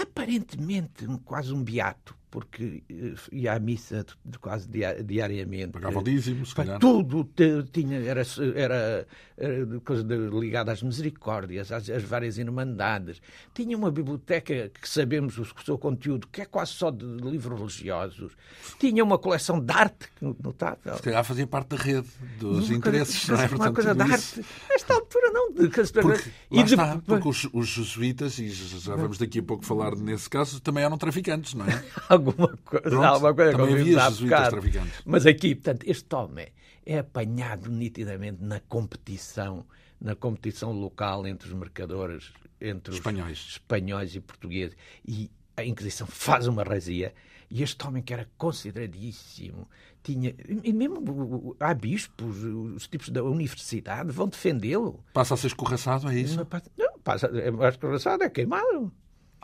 [0.03, 4.05] aparentemente quase um beato, porque eh, ia à missa
[4.41, 4.69] quase
[5.05, 5.69] diariamente.
[5.69, 6.81] Pagava dízimo, se calhar.
[6.81, 7.31] Tudo
[7.71, 8.23] tinha, era,
[8.57, 9.07] era,
[9.39, 13.23] era coisa ligada às misericórdias, às, às, várias irmandades.
[13.55, 18.33] Tinha uma biblioteca que sabemos o seu conteúdo, que é quase só de livros religiosos.
[18.81, 20.97] Tinha uma coleção de arte notável.
[20.97, 22.09] Se calhar fazia parte da rede
[22.41, 23.47] dos uma interesses, coisa, não é?
[23.47, 24.45] Uma Portanto, coisa de arte.
[24.71, 25.53] Nesta altura, não.
[25.53, 29.65] De, porque, e de, está, porque os, os jesuítas, e já vamos daqui a pouco
[29.65, 31.85] falar nesse caso, também eram traficantes, não é?
[32.31, 35.03] alguma coisa, Pronto, alguma coisa também havia jesuítas traficantes.
[35.05, 36.49] Mas aqui, portanto, este homem
[36.87, 39.65] é apanhado nitidamente na competição,
[40.01, 44.77] na competição local entre os mercadores, entre os espanhóis, espanhóis e portugueses.
[45.07, 47.15] E a Inquisição faz uma razia.
[47.51, 49.69] E este homem que era consideradíssimo,
[50.03, 50.35] tinha.
[50.63, 55.05] E mesmo há bispos, os tipos da universidade vão defendê-lo.
[55.13, 56.39] Passa a ser escorraçado, é isso?
[56.77, 58.93] Não, passa, é, escorraçado é queimado.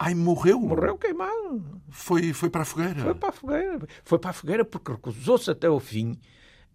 [0.02, 0.58] Ai, morreu?
[0.58, 1.62] Morreu queimado.
[1.90, 3.02] Foi, foi para a fogueira?
[3.02, 3.88] Foi para a fogueira.
[4.02, 6.18] Foi para a fogueira porque recusou-se até ao fim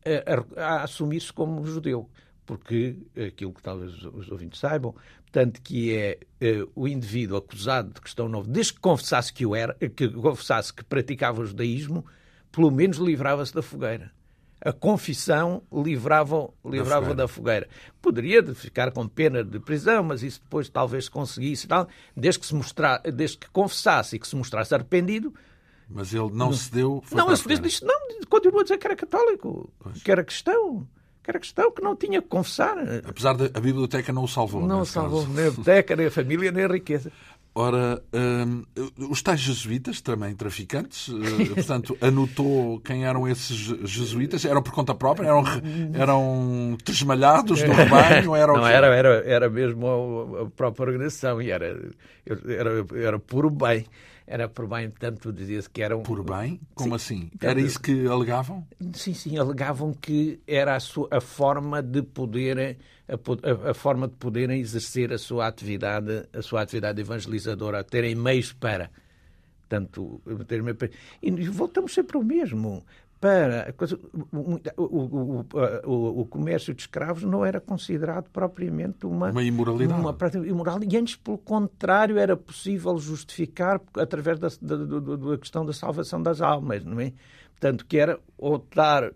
[0.05, 2.07] a, a, a assumir-se como judeu.
[2.45, 2.95] Porque
[3.27, 4.93] aquilo que talvez os ouvintes saibam,
[5.31, 9.55] tanto que é uh, o indivíduo acusado de questão nova, desde que confessasse que o
[9.55, 12.05] era, que confessasse que praticava o judaísmo,
[12.51, 14.11] pelo menos livrava-se da fogueira
[14.65, 17.69] a confissão livrava, livrava da, fogueira.
[18.01, 22.55] Poderia ficar com pena de prisão, mas isso depois talvez conseguisse, tal, desde que se
[22.55, 25.31] mostrar, desde que confessasse e que se mostrasse arrependido.
[25.87, 27.03] Mas ele não, se deu.
[27.11, 27.95] Não, ele disse, não,
[28.27, 30.01] continuou a dizer que era católico, pois.
[30.01, 30.87] que era cristão
[31.25, 32.77] que era questão que não tinha que confessar.
[33.03, 34.61] Apesar da biblioteca não o salvou.
[34.61, 35.33] Não o salvou, caso.
[35.33, 37.11] nem a biblioteca, nem a família, nem a riqueza.
[37.57, 38.63] Ora, um,
[39.09, 43.55] os tais jesuítas, também traficantes, uh, portanto, anotou quem eram esses
[43.89, 44.43] jesuítas?
[44.43, 45.27] Eram por conta própria?
[45.27, 45.43] Eram,
[45.93, 48.35] eram tresmalhados no rebanho?
[48.35, 51.81] Eram Não, era, era, era mesmo a, a própria organização e era,
[52.27, 53.85] era, era puro bem
[54.27, 56.01] era por bem, portanto, dizia-se que eram...
[56.01, 56.59] Por bem?
[56.73, 57.29] Como sim.
[57.29, 57.31] assim?
[57.39, 58.67] Era isso que alegavam?
[58.93, 64.15] Sim, sim, alegavam que era a, sua, a forma de poderem a, a, forma de
[64.15, 68.89] poderem exercer a sua atividade, a sua atividade evangelizadora, terem meios para.
[70.47, 70.61] Ter
[71.23, 72.85] e voltamos sempre ao mesmo
[73.19, 73.73] para
[74.77, 75.45] o,
[75.85, 79.99] o, o, comércio de escravos não era considerado propriamente uma, uma imoralidade.
[79.99, 85.65] Uma prática imoral, e antes, pelo contrário, era possível justificar através da, da, da, questão
[85.65, 87.13] da salvação das almas, não é?
[87.65, 89.11] Portanto, que era optar.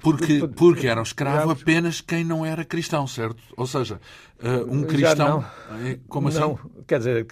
[0.00, 3.42] Porque, porque era um escravo apenas quem não era cristão, certo?
[3.56, 4.00] Ou seja,
[4.40, 5.44] eh, um cristão.
[5.84, 6.38] Eh, como assim?
[6.38, 7.26] Não, quer dizer,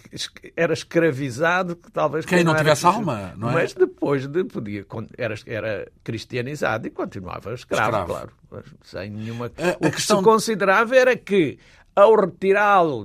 [0.57, 2.25] era escravizado, talvez.
[2.25, 3.55] Quem, quem não, não tivesse alma, não é?
[3.55, 4.85] Mas depois de podia.
[5.17, 8.33] Era, era cristianizado e continuava escravo, escravo.
[8.49, 8.65] claro.
[8.83, 9.53] Sem nenhuma.
[9.57, 10.19] A, a o que questão...
[10.19, 11.59] se considerava era que
[11.99, 13.05] ao retirá-lo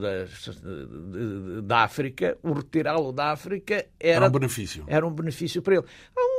[1.63, 4.83] da África, o retirá-lo da África era, era um benefício.
[4.87, 5.85] Era um benefício para ele.
[6.15, 6.32] Há,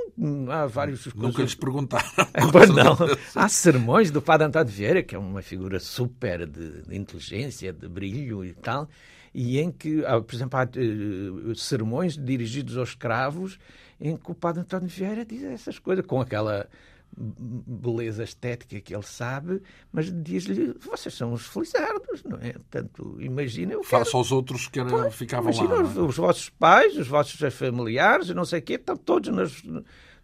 [0.51, 2.09] há vários Nunca lhes perguntaram.
[2.53, 2.97] Pois não.
[3.35, 7.89] Há sermões do Padre António Vieira, que é uma figura super de, de inteligência, de
[7.89, 8.89] brilho e tal,
[9.33, 13.59] e em que, por exemplo, há uh, sermões dirigidos aos escravos
[14.01, 16.69] em que o Padre António Vieira diz essas coisas com aquela
[17.17, 22.53] beleza estética que ele sabe, mas diz-lhe: vocês são os felizardos, não é?
[22.53, 23.75] Portanto, imagina.
[23.75, 24.05] Eu quero...
[24.13, 25.83] aos outros que era, ficavam imagina lá.
[25.83, 26.01] Os, é?
[26.01, 29.63] os, vossos pais, os vossos familiares, não sei o quê, estão todos nas,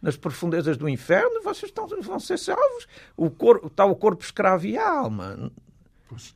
[0.03, 2.87] nas profundezas do inferno, vocês estão, vão ser salvos.
[3.17, 5.53] O corpo, está o corpo escravo e a alma.
[6.09, 6.35] Pois.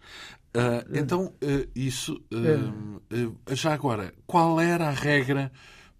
[0.57, 2.23] Uh, então, uh, isso.
[2.33, 5.51] Uh, já agora, qual era a regra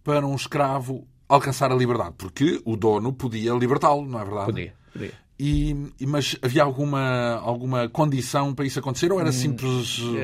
[0.05, 4.47] para um escravo alcançar a liberdade, porque o dono podia libertá-lo, não é verdade?
[4.47, 5.25] Podia, podia.
[5.37, 5.75] E,
[6.07, 10.23] mas havia alguma, alguma condição para isso acontecer ou era hum, simples uh,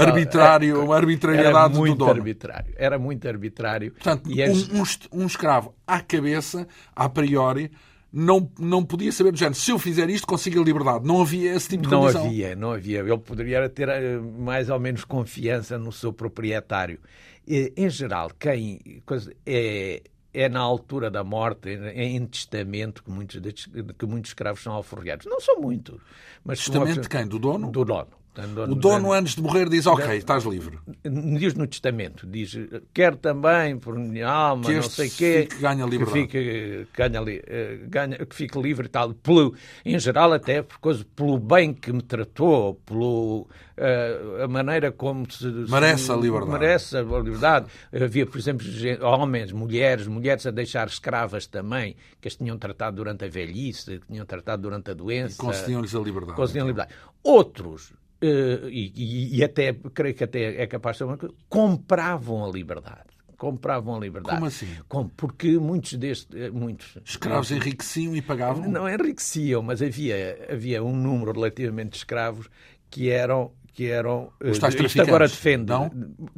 [0.00, 2.10] arbitrário, uma arbitrariedade do dono?
[2.10, 2.74] Arbitrário.
[2.76, 3.92] Era muito arbitrário.
[3.92, 7.70] Portanto, um, um, um, escravo à cabeça, a priori,
[8.12, 11.06] não, não podia saber do género, se eu fizer isto consigo a liberdade.
[11.06, 12.22] Não havia esse tipo de não condição.
[12.22, 12.98] Não havia, não havia.
[12.98, 16.98] Ele poderia ter eh, mais ou menos confiança no seu proprietário
[17.46, 19.02] em geral, quem
[19.44, 20.02] é,
[20.32, 23.66] é na altura da morte, é em testamento que muitos,
[23.98, 25.26] que muitos escravos são alforriados.
[25.26, 26.00] Não são muitos.
[26.44, 27.26] Mas testamento de quem?
[27.26, 27.70] Do dono?
[27.70, 28.23] Do dono.
[28.68, 30.78] O dono, antes de morrer, diz: Ok, estás livre.
[31.04, 32.58] Diz no testamento: diz,
[32.92, 35.46] quer também, por minha alma, não sei o quê.
[35.48, 36.26] Que ganha liberdade.
[36.26, 39.14] Que fique, ganha, eh, ganha, que fique livre e tal.
[39.14, 43.46] Pelo, em geral, até por coisa, pelo bem que me tratou, pelo,
[43.78, 45.46] uh, a maneira como se.
[45.46, 46.52] Merece a liberdade.
[46.52, 47.66] Merece a liberdade.
[47.92, 48.66] Havia, por exemplo,
[49.02, 54.06] homens, mulheres, mulheres a deixar escravas também, que as tinham tratado durante a velhice, que
[54.08, 55.40] tinham tratado durante a doença.
[55.40, 56.36] Concediam-lhes a liberdade.
[56.36, 56.94] Concediam a liberdade.
[57.22, 57.92] Outros
[58.24, 63.12] Uh, e, e, até, creio que até é capaz de ser compravam a liberdade.
[63.36, 64.36] Compravam a liberdade.
[64.36, 64.68] Como assim?
[64.88, 66.28] Com, porque muitos destes.
[66.34, 68.66] Eh, muitos, Escravos não, enriqueciam e pagavam?
[68.66, 72.48] Não enriqueciam, mas havia, havia um número relativamente de escravos
[72.88, 74.32] que eram que eram.
[74.40, 75.70] Eh, Os tais isto agora defende.
[75.70, 75.90] Não?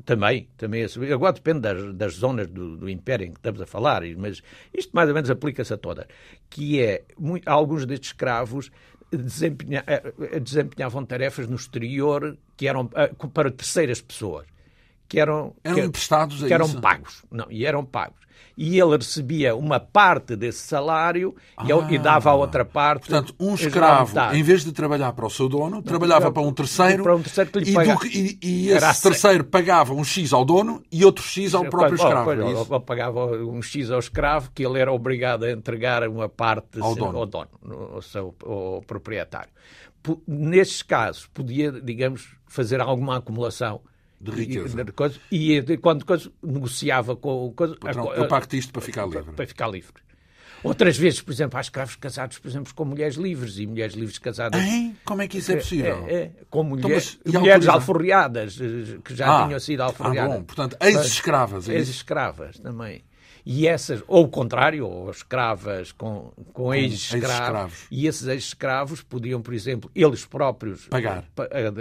[0.04, 0.84] Também, também.
[1.12, 4.42] Agora depende das, das zonas do, do, Império em que estamos a falar, mas
[4.74, 6.08] isto mais ou menos aplica-se a toda.
[6.48, 8.70] Que é, muito, alguns destes escravos
[9.10, 14.46] desempenha, eh, desempenhavam tarefas no exterior que eram eh, para terceiras pessoas.
[15.08, 16.80] Que eram, eram que, emprestados a que eram isso?
[16.80, 17.24] pagos.
[17.30, 22.34] Não, e eram pagos e ele recebia uma parte desse salário ah, e, dava a
[22.34, 23.08] outra parte.
[23.08, 27.02] Portanto, um escravo, em vez de trabalhar para o seu dono, trabalhava para um terceiro,
[27.02, 30.44] para um terceiro que lhe e, do, e, e esse terceiro pagava um X ao
[30.44, 32.32] dono e outro X ao próprio escravo.
[32.32, 36.80] É é pagava um X ao escravo que ele era obrigado a entregar uma parte
[36.80, 37.48] ao dono, ao, dono,
[37.92, 39.50] ao seu ao proprietário.
[40.26, 43.80] Nestes casos, podia, digamos, fazer alguma acumulação
[44.20, 44.86] de riqueza.
[45.30, 47.52] E, e quando coisa, negociava com.
[47.54, 49.32] Coisa, Patrão, eu pacto isto para ficar livre.
[49.32, 50.06] Para ficar livre.
[50.62, 54.18] Outras vezes, por exemplo, há escravos casados, por exemplo, com mulheres livres e mulheres livres
[54.18, 54.60] casadas.
[54.60, 54.96] Hein?
[55.04, 56.04] Como é que isso é possível?
[56.08, 60.32] É, é, com mulheres, então, mulheres alforriadas, eh, que já ah, tinham sido alforriadas.
[60.32, 61.68] Ah, bom, portanto, ex-escravas.
[61.68, 63.04] É ex-escravas também.
[63.48, 67.82] E essas, ou o contrário, ou escravas com, com ex-escravos.
[67.82, 71.24] Ex e esses ex-escravos podiam, por exemplo, eles próprios pagar,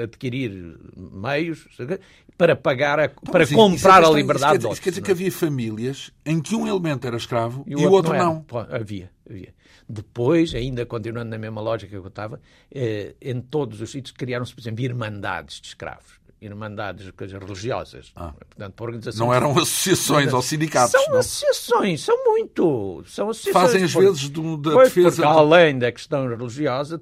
[0.03, 1.67] adquirir meios
[2.37, 5.11] para pagar, a, então, para comprar isso, a liberdade isso quer, isso quer dizer que
[5.11, 8.45] havia famílias em que um elemento era escravo e o, e outro, não.
[8.51, 8.67] não.
[8.69, 9.53] Havia, havia.
[9.87, 12.41] Depois, ainda continuando na mesma lógica que eu estava,
[12.73, 18.11] eh, em todos os sítios criaram-se, por exemplo, irmandades de escravos irmandades coisas religiosas.
[18.15, 18.33] Ah.
[18.33, 19.19] Portanto, organizações...
[19.19, 21.19] Não eram associações ou sindicatos, São não?
[21.19, 23.03] associações, são muito.
[23.07, 23.63] São associações.
[23.63, 25.23] Fazem às vezes do, da pois, defesa...
[25.23, 27.01] Porque, além da questão religiosa,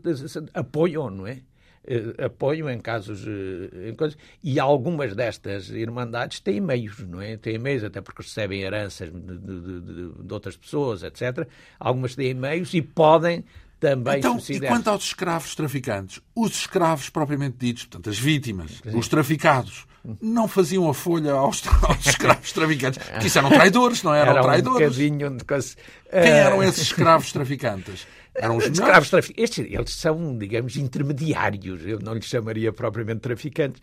[0.54, 1.42] apoiam, não é?
[1.86, 7.36] Eh, apoio em casos eh, em coisas, e algumas destas irmandades têm meios, não é?
[7.36, 11.46] Têm meios até porque recebem heranças de, de, de, de outras pessoas, etc.
[11.78, 13.44] Algumas têm meios e podem
[13.82, 16.22] também então, e quanto aos escravos traficantes?
[16.34, 18.98] Os escravos propriamente ditos, portanto, as vítimas, Sim.
[18.98, 19.86] os traficados,
[20.22, 23.00] não faziam a folha aos, aos escravos traficantes?
[23.06, 24.98] Porque isso eram traidores, não eram Era traidores?
[24.98, 25.46] Um de...
[25.46, 28.06] Quem eram esses escravos traficantes?
[28.36, 29.60] Eram os escravos traficantes.
[29.60, 31.86] Eles são, digamos, intermediários.
[31.86, 33.82] Eu não lhes chamaria propriamente traficantes.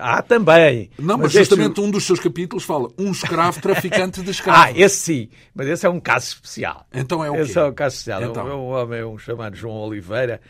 [0.00, 0.90] Há também.
[0.98, 1.80] Não, mas, mas justamente este...
[1.80, 4.62] um dos seus capítulos fala um escravo traficante de escravos.
[4.66, 5.28] Ah, esse sim.
[5.54, 6.86] Mas esse é um caso especial.
[6.92, 7.40] Então é o quê?
[7.40, 8.22] Esse é um caso especial.
[8.22, 8.48] Então.
[8.48, 10.40] É um homem, um chamado João Oliveira,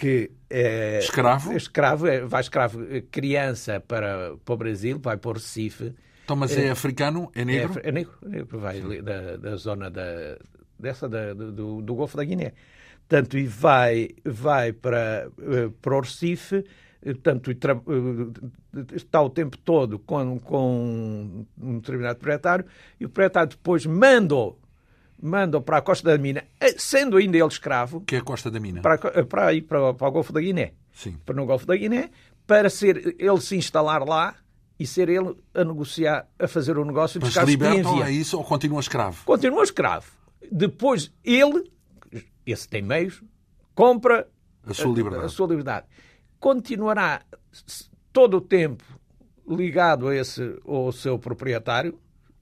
[0.00, 5.30] que é escravo, escravo é, vai escravo é, criança para, para o Brasil, vai para
[5.30, 5.92] o Recife.
[6.24, 7.30] Então, mas é, é africano?
[7.34, 7.78] É negro?
[7.84, 10.38] É, é negro, negro vai da, da zona da,
[10.78, 12.54] dessa da, do, do Golfo da Guiné.
[13.06, 16.64] Portanto, e vai, vai para, eh, para o Recife,
[17.02, 17.56] eh, tanto eh,
[18.94, 22.64] está o tempo todo com, com um determinado proprietário,
[22.98, 24.56] e o proprietário depois manda-o
[25.22, 26.44] manda para a Costa da Mina,
[26.76, 28.00] sendo ainda ele escravo.
[28.02, 28.80] Que é a Costa da Mina?
[28.80, 30.72] Para, para ir para, para o Golfo da Guiné.
[30.92, 31.16] Sim.
[31.24, 32.10] Para no Golfo da Guiné,
[32.46, 34.34] para ser ele se instalar lá
[34.78, 38.44] e ser ele a negociar, a fazer o negócio Mas se libertam, é isso, ou
[38.44, 39.24] continua escravo?
[39.24, 40.10] Continua escravo.
[40.50, 41.70] Depois ele
[42.46, 43.22] esse tem meios,
[43.74, 44.28] compra
[44.66, 45.22] a sua liberdade.
[45.22, 45.86] A, a sua liberdade.
[46.38, 47.22] Continuará
[48.12, 48.84] todo o tempo
[49.48, 51.98] ligado a esse, ao seu proprietário.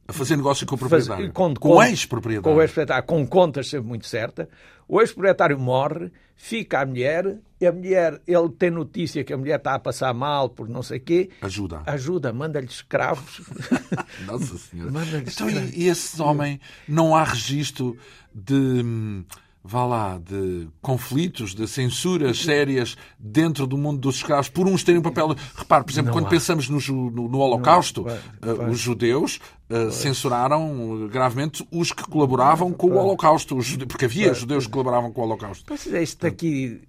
[0.08, 1.24] A fazer negócio com o proprietário.
[1.26, 2.42] Faz, com, com, o ex-proprietário.
[2.42, 4.48] Com o ex-proprietário, com contas sempre muito certas.
[4.88, 9.58] O ex-proprietário morre, fica a mulher, e a mulher, ele tem notícia que a mulher
[9.58, 11.28] está a passar mal por não sei quê.
[11.42, 11.82] Ajuda.
[11.84, 13.42] Ajuda, manda-lhe escravos.
[14.24, 14.90] Nossa Senhora.
[15.26, 17.94] então, e esse homem, não há registro
[18.34, 19.24] de hum,
[19.62, 25.00] vá lá, de conflitos, de censuras sérias dentro do mundo dos escravos, por uns terem
[25.00, 25.34] um papel.
[25.54, 26.30] Repare, por exemplo, não quando há.
[26.30, 32.88] pensamos no, no, no Holocausto, uh, os judeus uh, censuraram gravemente os que colaboravam com
[32.88, 35.64] o Holocausto, os, porque havia judeus que colaboravam com o Holocausto.
[35.66, 36.80] Pois é, isto aqui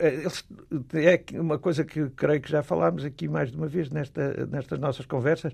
[0.00, 4.78] é uma coisa que creio que já falámos aqui mais de uma vez nesta, nestas
[4.78, 5.52] nossas conversas,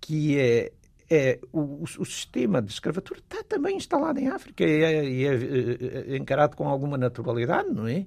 [0.00, 0.72] que é
[1.10, 6.16] é, o, o, sistema de escravatura está também instalado em África e é, é, é,
[6.16, 8.06] encarado com alguma naturalidade, não é?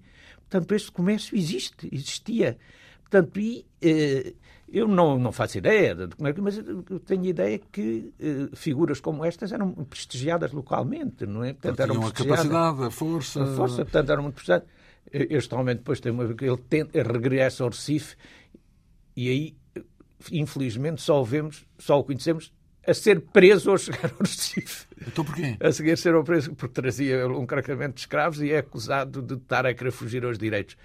[0.49, 2.57] Portanto, este comércio existe, existia.
[3.01, 4.33] Portanto, e, eh,
[4.67, 8.49] eu não, não faço ideia de como é que, mas eu tenho ideia que eh,
[8.53, 11.53] figuras como estas eram prestigiadas localmente, não é?
[11.53, 13.43] Portanto, eram a capacidade, a força.
[13.43, 14.67] A força, portanto, eram muito prestigiadas.
[15.11, 18.17] Este homem depois tem uma, ele, tem, ele regressa ao Recife
[19.15, 19.55] e aí,
[20.31, 22.51] infelizmente, só o vemos, só o conhecemos
[22.87, 24.85] a ser preso ao chegar ao Recife.
[25.05, 25.57] Então porquê?
[25.59, 29.65] A seguir ser preso porque trazia um carregamento de escravos e é acusado de estar
[29.65, 30.77] a querer fugir aos direitos.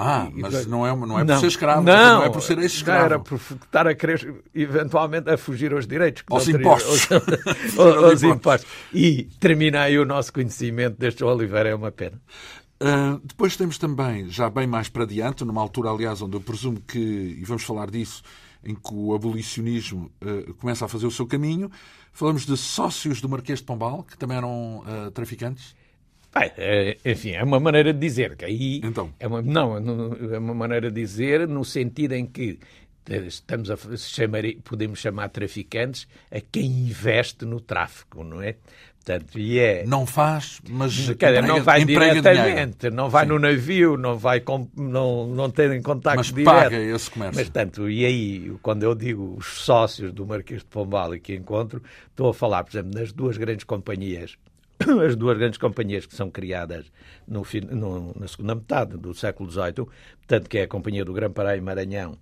[0.00, 2.40] Ah, e, mas não é, não é não, por ser escravo, não, não é por
[2.40, 3.04] ser ex-escravo.
[3.04, 6.22] Era por estar a querer, eventualmente, a fugir aos direitos.
[6.30, 7.08] Aos impostos.
[7.10, 8.70] Aos, aos, aos impostos.
[8.94, 12.20] E termina aí o nosso conhecimento deste Oliveira, é uma pena.
[12.80, 16.80] Uh, depois temos também, já bem mais para diante, numa altura, aliás, onde eu presumo
[16.86, 18.22] que, e vamos falar disso,
[18.68, 21.70] em que o abolicionismo uh, começa a fazer o seu caminho,
[22.12, 25.74] falamos de sócios do Marquês de Pombal, que também eram uh, traficantes.
[26.34, 29.12] Bem, é, enfim, é uma maneira de dizer que aí então.
[29.18, 32.58] é uma, não, é uma maneira de dizer no sentido em que
[33.26, 38.56] estamos a chamar, podemos chamar traficantes a quem investe no tráfico, não é?
[39.08, 39.86] Portanto, e é...
[39.86, 43.32] Não faz, mas emprega, não vai diretamente, não vai Sim.
[43.32, 46.44] no navio, não vai com, não, não tem contacto mas direto.
[46.44, 47.40] paga esse comércio.
[47.40, 51.34] Mas, tanto, e aí, quando eu digo os sócios do Marquês de Pombal e que
[51.34, 54.36] encontro, estou a falar, por exemplo, das duas grandes companhias
[55.06, 56.92] as duas grandes companhias que são criadas
[57.26, 61.32] no, no, na segunda metade do século XVIII, portanto, que é a Companhia do Grão
[61.32, 62.18] Pará e Maranhão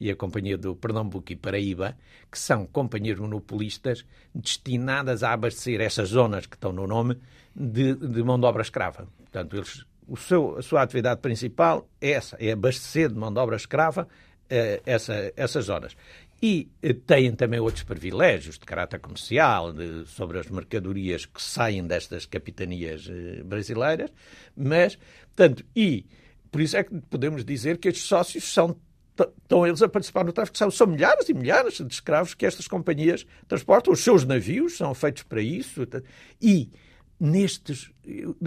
[0.00, 1.94] e a Companhia do Pernambuco e Paraíba,
[2.30, 7.18] que são companhias monopolistas destinadas a abastecer essas zonas que estão no nome
[7.54, 9.06] de, de mão de obra escrava.
[9.18, 13.38] Portanto, eles, o seu, a sua atividade principal é essa, é abastecer de mão de
[13.38, 14.08] obra escrava
[14.48, 15.94] eh, essa, essas zonas.
[16.42, 21.86] E eh, têm também outros privilégios de caráter comercial de, sobre as mercadorias que saem
[21.86, 24.10] destas capitanias eh, brasileiras,
[24.56, 24.98] mas,
[25.36, 26.06] portanto, e
[26.50, 28.76] por isso é que podemos dizer que estes sócios são
[29.20, 30.56] estão eles a participar no tráfico.
[30.56, 33.92] São, são milhares e milhares de escravos que estas companhias transportam.
[33.92, 35.82] Os seus navios são feitos para isso.
[36.40, 36.70] E
[37.18, 37.90] nestes,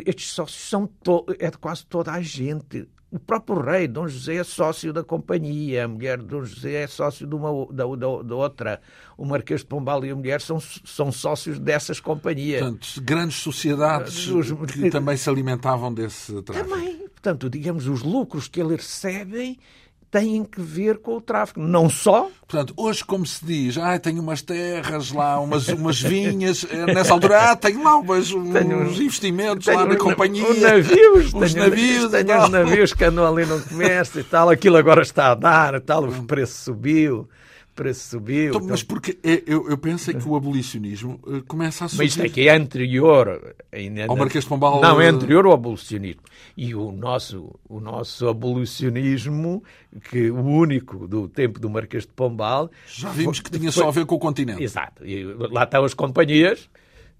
[0.05, 2.87] estes sócios são to, é de quase toda a gente.
[3.11, 6.87] O próprio rei, Dom José, é sócio da companhia, a mulher de Dom José é
[6.87, 8.81] sócio de uma, da, da, da, outra.
[9.15, 12.61] O Marquês de Pombal e a mulher são, são sócios dessas companhias.
[12.61, 16.67] Portanto, grandes sociedades Os, que também se alimentavam desse tráfico.
[16.67, 17.07] Também.
[17.09, 19.59] Portanto, digamos, os lucros que eles recebem
[20.13, 21.59] têm que ver com o tráfico.
[21.59, 22.29] Não só.
[22.47, 27.13] Portanto, hoje, como se diz, ah, tenho umas terras lá, umas, umas vinhas, eh, nessa
[27.13, 30.47] altura, ah, tenho lá umas, uns tenho, investimentos tenho lá na companhia.
[30.47, 32.11] Os navios, os tenho, navios.
[32.11, 35.81] Tenho os navios que andam ali no comércio e tal, aquilo agora está a dar,
[35.81, 37.27] tal, o preço subiu
[37.73, 38.55] preço subiu.
[38.55, 42.03] Então, mas porque é, eu, eu penso é que o abolicionismo uh, começa a subir.
[42.03, 44.81] Mas isto é que é anterior ainda, ao Marquês de Pombal.
[44.81, 46.21] Não, é anterior ao abolicionismo.
[46.55, 49.63] E o nosso, o nosso abolicionismo,
[50.09, 52.69] que o único do tempo do Marquês de Pombal...
[52.87, 53.83] Já vimos que tinha foi...
[53.83, 54.63] só a ver com o continente.
[54.63, 55.05] Exato.
[55.05, 56.69] E lá estão as companhias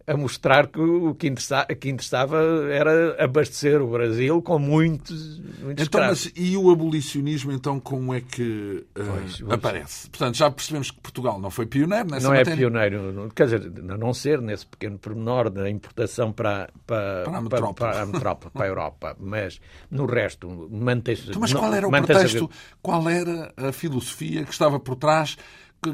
[0.06, 2.38] a mostrar que o que interessava, que interessava,
[2.70, 8.20] era abastecer o Brasil com muitos, muitos então, mas, E o abolicionismo, então, como é
[8.20, 10.10] que uh, pois, aparece?
[10.10, 12.70] Portanto, já percebemos que Portugal não foi pioneiro nessa não é matéria.
[12.70, 17.24] Não é pioneiro, quer dizer, a não ser nesse pequeno pormenor da importação para, para,
[17.24, 21.30] para a metrópole, para, para, a, metrópole, para a Europa, mas no resto mantém-se...
[21.30, 22.50] Então, mas qual era o pretexto,
[22.82, 25.38] qual era a filosofia que estava por trás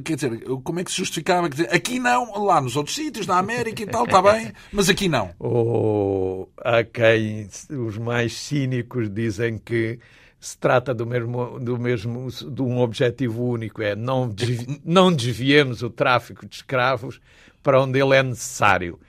[0.03, 1.49] quer dizer, como é que se justificava?
[1.49, 5.07] Dizer, aqui não, lá nos outros sítios, na América e tal, está bem, mas aqui
[5.07, 5.31] não.
[5.39, 9.99] Oh, há quem, os mais cínicos, dizem que
[10.39, 15.81] se trata do mesmo, do mesmo de um objetivo único, é não, desvi, não desviemos
[15.81, 17.19] o tráfico de escravos
[17.61, 18.99] para onde ele é necessário.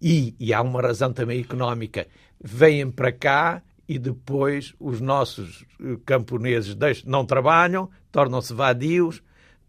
[0.00, 2.08] E, e há uma razão também económica.
[2.42, 9.22] Vêm para cá e depois os nossos eh, camponeses deixam, não trabalham, tornam-se vadios,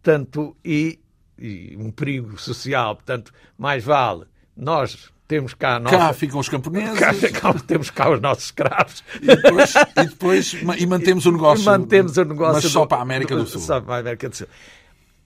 [0.04, 1.00] Portanto, e,
[1.40, 2.96] e um perigo social.
[2.96, 5.80] Portanto, mais vale nós temos cá...
[5.80, 5.98] Nossa...
[5.98, 7.00] Cá ficam os camponeses.
[7.00, 9.02] Cá, cá, temos cá os nossos escravos.
[9.22, 11.64] E depois, e, depois, e mantemos o negócio.
[11.64, 12.62] E mantemos o negócio.
[12.62, 13.62] Mas só para a América do Sul.
[13.62, 14.48] Só para a América do Sul.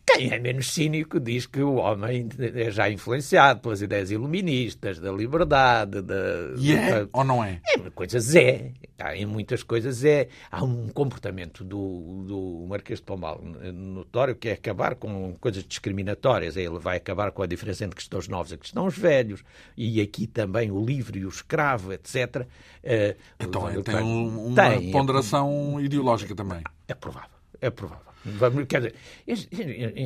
[0.07, 5.11] Quem é menos cínico diz que o homem é já influenciado pelas ideias iluministas, da
[5.11, 6.15] liberdade, da.
[6.57, 7.61] E é ou não é?
[7.75, 8.71] Em coisas é.
[9.13, 10.29] Em muitas coisas é.
[10.49, 13.41] Há um comportamento do, do Marquês de Pombal
[13.73, 16.55] notório que é acabar com coisas discriminatórias.
[16.55, 19.43] Ele vai acabar com a diferença entre cristãos novos e cristãos velhos.
[19.75, 22.47] E aqui também o livre e o escravo, etc.
[22.81, 26.63] Eh, então, tem, um, uma tem, ponderação é, ideológica também.
[26.87, 27.37] É provável.
[27.59, 28.07] É provável.
[28.67, 28.95] Quer dizer,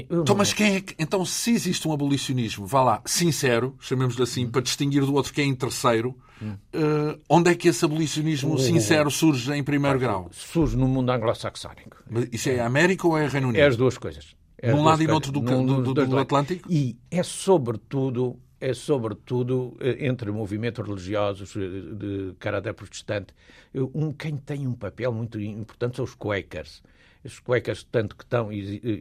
[0.10, 0.96] então, mas quem é que.
[0.98, 5.42] Então, se existe um abolicionismo, vá lá, sincero, chamemos-lhe assim, para distinguir do outro que
[5.42, 6.54] é interesseiro, hum.
[6.76, 10.30] uh, onde é que esse abolicionismo sincero surge em primeiro grau?
[10.32, 11.98] Surge no mundo anglo-saxónico.
[12.32, 13.62] Isso é a América ou é Reino Unido?
[13.62, 14.36] É as duas coisas.
[14.58, 16.72] É Num lado e no outro do, do, do, do Atlântico?
[16.72, 23.34] E é sobretudo é sobretudo eh, entre movimentos religiosos eh, de caráter protestante.
[23.74, 26.84] Um, quem tem um papel muito importante são os Quakers.
[27.24, 28.50] Os Quakers, tanto que estão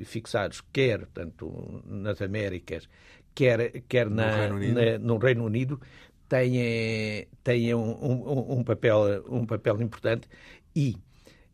[0.04, 2.88] fixados quer tanto nas Américas,
[3.34, 5.80] quer, quer na, no, Reino Unido, na, no Reino Unido
[6.28, 10.28] têm, têm um, um, um, papel, um papel importante
[10.74, 10.96] e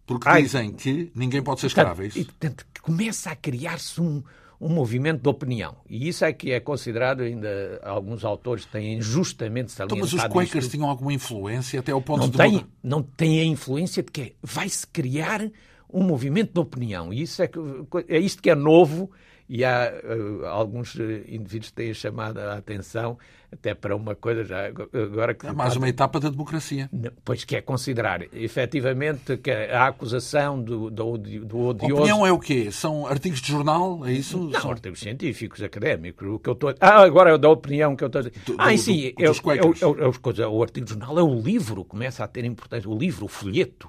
[0.06, 2.18] porque dizem que ninguém pode ser escravo, é isso?
[2.18, 4.22] E, portanto, começa a criar-se um,
[4.60, 5.76] um movimento de opinião.
[5.88, 10.32] E isso é que é considerado, ainda alguns autores têm justamente salientado então, Mas os
[10.32, 10.76] Quakers isto.
[10.76, 12.36] tinham alguma influência até ao ponto não de...
[12.36, 15.50] Tem, não tem a influência de que vai-se criar
[15.92, 17.12] um movimento de opinião.
[17.12, 17.58] E isso é, que,
[18.08, 19.10] é isto que é novo
[19.48, 23.16] e há uh, alguns eh, indivíduos que têm chamado a atenção
[23.52, 26.90] até para uma coisa já agora que é mais uma etapa da democracia
[27.24, 32.32] pois que é considerar efetivamente que a acusação do, do, do odioso a opinião é
[32.32, 34.70] o quê são artigos de jornal é isso não são...
[34.72, 38.18] artigos científicos académicos o que eu estou ah agora é da opinião que eu estou
[38.20, 41.40] a dizer do, ah sim é, é, é, é, o artigo de jornal é o
[41.40, 43.88] livro começa a ter importância o livro o folheto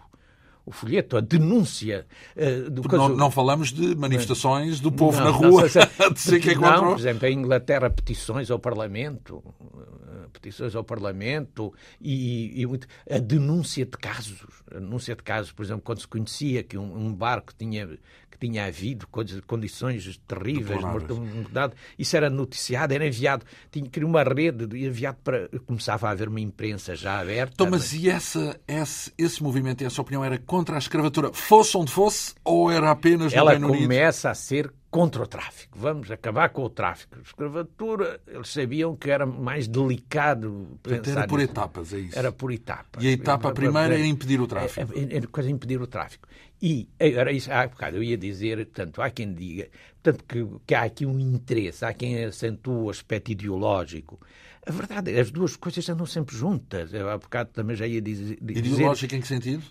[0.67, 2.05] o folheto, a denúncia.
[2.35, 6.41] Uh, do não, não, falamos de manifestações do povo não, na rua não, seja, dizer
[6.41, 6.75] que é contra...
[6.75, 13.17] Não, por exemplo, em Inglaterra, petições ao Parlamento, eh, petições ao Parlamento e, e, a
[13.17, 14.41] denúncia de casos.
[14.69, 17.97] A denúncia de casos, por exemplo, quando se conhecia que um, um barco tinha
[18.37, 19.07] que tinha havido
[19.45, 21.73] condições terríveis, mortandade.
[21.97, 25.49] Isso era noticiado, era enviado, tinha que uma rede enviado para.
[25.65, 27.53] Começava a haver uma imprensa já aberta.
[27.55, 31.91] Então, mas, e essa, esse, esse movimento, essa opinião era contra a escravatura, fosse onde
[31.91, 33.79] fosse, ou era apenas no Ela Reino Unido?
[33.79, 35.77] Ela começa a ser contra o tráfico.
[35.77, 37.19] Vamos acabar com o tráfico.
[37.19, 41.51] Escravatura, eles sabiam que era mais delicado pensar Era por nisso.
[41.51, 42.19] etapas, é isso?
[42.19, 43.03] Era por etapas.
[43.03, 44.93] E a etapa primeira é impedir o tráfico.
[44.93, 46.27] É, é, é, impedir o tráfico.
[46.61, 49.69] E era isso, há bocado eu ia dizer, portanto, há quem diga,
[50.01, 54.19] portanto, que, que há aqui um interesse, há quem acentua o aspecto ideológico.
[54.67, 56.93] A verdade é as duas coisas andam sempre juntas.
[56.93, 58.37] Eu há bocado também já ia dizer.
[58.41, 59.63] Ideológico em que sentido?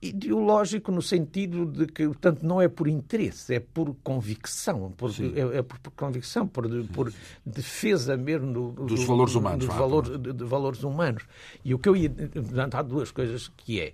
[0.00, 4.92] Ideológico no sentido de que, portanto, não é por interesse, é por convicção.
[4.96, 7.12] Por, é, é, por, convicção, por, por
[7.44, 9.66] defesa mesmo do, dos do, valores humanos.
[9.66, 11.24] Dos valores, de, de, valores humanos.
[11.64, 12.10] E o que eu ia.
[12.10, 13.92] Portanto, há duas coisas que é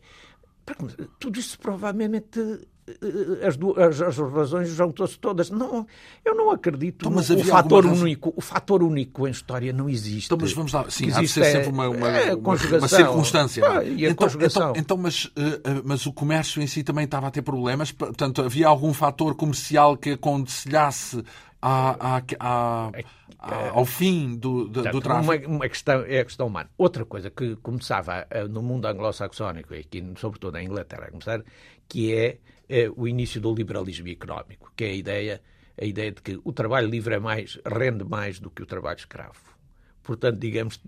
[1.19, 2.41] tudo isso provavelmente
[2.89, 5.51] eh, as, duas, as razões juntam-se todas.
[5.51, 5.87] Não,
[6.25, 7.09] eu não acredito.
[7.09, 10.27] Então, o, fator único, o fator único em história não existe.
[10.27, 10.89] Então, mas vamos lá.
[10.91, 13.65] Sim, há de ser sempre uma, uma, é uma, uma circunstância.
[13.67, 15.31] Ah, e a então, então, então mas, uh,
[15.85, 17.93] mas o comércio em si também estava a ter problemas.
[17.93, 21.23] Portanto, havia algum fator comercial que aconselhasse
[21.63, 22.91] à, à,
[23.39, 25.47] à, ao fim do, do, Portanto, do tráfico.
[25.47, 26.71] Uma, uma, questão é a questão humana.
[26.77, 31.43] Outra coisa que começava eh, no mundo anglo-saxónico, e aqui, sobretudo na Inglaterra, a começar,
[31.89, 32.39] que é,
[32.69, 35.43] é, o início do liberalismo económico, que é a ideia,
[35.81, 38.99] a ideia de que o trabalho livre é mais, rende mais do que o trabalho
[38.99, 39.51] escravo.
[40.03, 40.83] Portanto, digamos,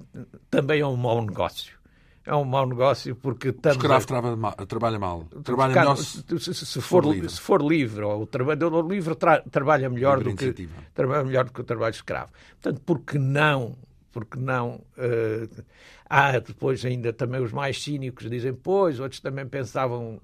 [0.51, 1.82] também é um mau negócio
[2.25, 3.77] é um mau negócio porque estamos.
[3.77, 4.53] O escravo trabalha mal.
[4.53, 5.25] Trabalha, mal.
[5.43, 7.29] trabalha melhor se, se, se, for, livre.
[7.29, 11.45] se for livre, ou o trabalhador livre tra, trabalha melhor livre do que trabalha melhor
[11.47, 12.31] do que o trabalho escravo.
[12.61, 13.77] Portanto, porque não?
[14.13, 14.81] Porque não?
[14.97, 15.65] Uh,
[16.09, 20.21] há depois ainda também os mais cínicos dizem, pois, outros também pensavam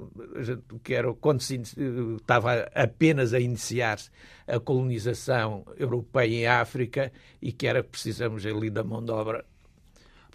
[0.85, 1.61] que era quando se
[2.21, 4.11] estava apenas a iniciar-se
[4.47, 9.45] a colonização europeia em África e que era precisamos ali da mão de obra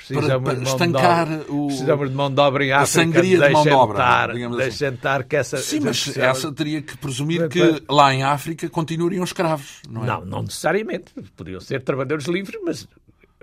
[0.07, 2.83] Precisamos para, para estancar o, precisamos de mão de obra em África.
[2.83, 4.27] A sangria de mão de obra.
[4.27, 4.95] Deixem assim.
[4.95, 5.57] estar que essa.
[5.57, 10.07] Sim, mas essa teria que presumir que lá em África continuariam escravos, não é?
[10.07, 11.13] Não, não necessariamente.
[11.35, 12.87] Podiam ser trabalhadores livres, mas.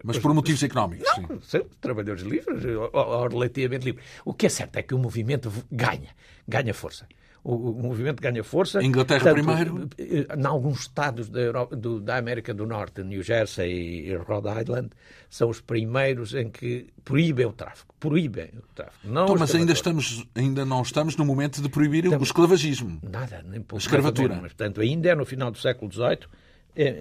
[0.03, 1.07] Mas por motivos económicos.
[1.19, 1.61] Não, sim.
[1.79, 4.05] trabalhadores livres, ou, ou relativamente livres.
[4.25, 6.09] O que é certo é que o movimento ganha,
[6.49, 7.07] ganha força
[7.43, 8.83] o, o movimento ganha força.
[8.83, 9.89] Inglaterra tanto, primeiro?
[9.99, 14.49] Eh, em alguns estados da, Europa, do, da América do Norte, New Jersey e Rhode
[14.61, 14.91] Island,
[15.29, 17.95] são os primeiros em que proíbem o tráfico.
[17.99, 18.99] Proíbem o tráfico.
[19.05, 23.01] Não então, mas ainda, estamos, ainda não estamos no momento de proibir o esclavagismo.
[23.03, 23.77] Nada, nem pouco.
[23.77, 24.35] A escravatura.
[24.35, 26.29] Mas, portanto, ainda é no final do século XVIII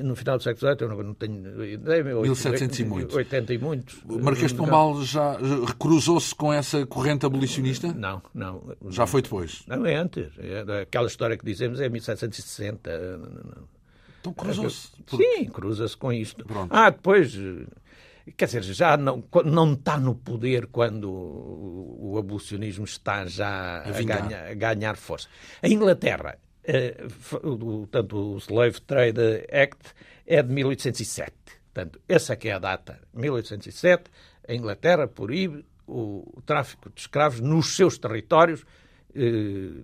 [0.03, 3.15] no final do século XVIII, eu não, tenho ideia, 1700 e muitos.
[3.15, 4.03] 80 e muitos.
[4.03, 5.38] O Marquês de Pombal já
[5.78, 7.93] cruzou-se com essa corrente abolicionista?
[7.93, 8.76] Não, não.
[8.89, 9.63] Já foi depois?
[9.67, 10.28] Não, é antes.
[10.38, 12.91] É, aquela história que dizemos é 1760.
[14.20, 14.89] Então cruzou-se?
[15.07, 16.43] Sim, cruza-se com isto.
[16.45, 16.74] Pronto.
[16.74, 17.38] Ah, depois...
[18.38, 24.01] Quer dizer, já não, não está no poder quando o abolicionismo está já a, a,
[24.03, 25.28] ganhar, a ganhar força.
[25.63, 26.38] A Inglaterra
[26.70, 29.93] uh, tanto o Slave Trade Act
[30.26, 31.34] é de 1807.
[31.74, 32.99] Portanto, essa é a data.
[33.13, 34.11] 1807,
[34.47, 38.65] a Inglaterra proíbe o, o tráfico de escravos nos seus territórios,
[39.15, 39.84] eh,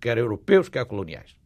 [0.00, 1.36] quer europeus, quer coloniais.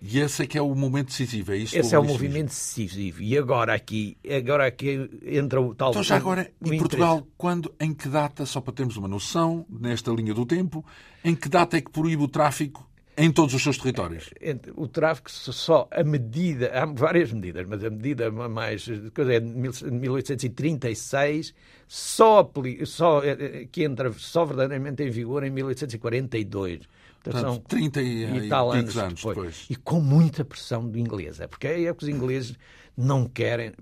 [0.00, 1.78] E esse é que é o momento decisivo, é isso?
[1.78, 3.22] Esse é o movimento decisivo.
[3.22, 5.90] E agora aqui, agora aqui entra o tal...
[5.90, 10.10] Então já agora, em Portugal, quando, em que data, só para termos uma noção, nesta
[10.10, 10.84] linha do tempo,
[11.24, 14.30] em que data é que proíbe o tráfico em todos os seus territórios?
[14.74, 21.54] O tráfico só a medida, há várias medidas, mas a medida mais é de 1836
[21.86, 22.50] só,
[22.84, 26.80] só eh, que entra só verdadeiramente em vigor em 1842.
[27.22, 29.36] Portanto, são 30 e, e tal anos, anos depois.
[29.36, 29.66] depois.
[29.70, 31.40] E com muita pressão do inglês.
[31.40, 32.56] É porque é que os ingleses
[32.96, 33.72] não querem,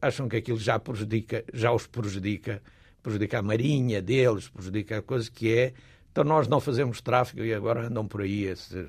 [0.00, 2.62] acham que aquilo já prejudica, já os prejudica,
[3.02, 5.72] prejudica a marinha deles, prejudica a coisa que é
[6.16, 8.86] então nós não fazemos tráfico e agora andam por aí esses,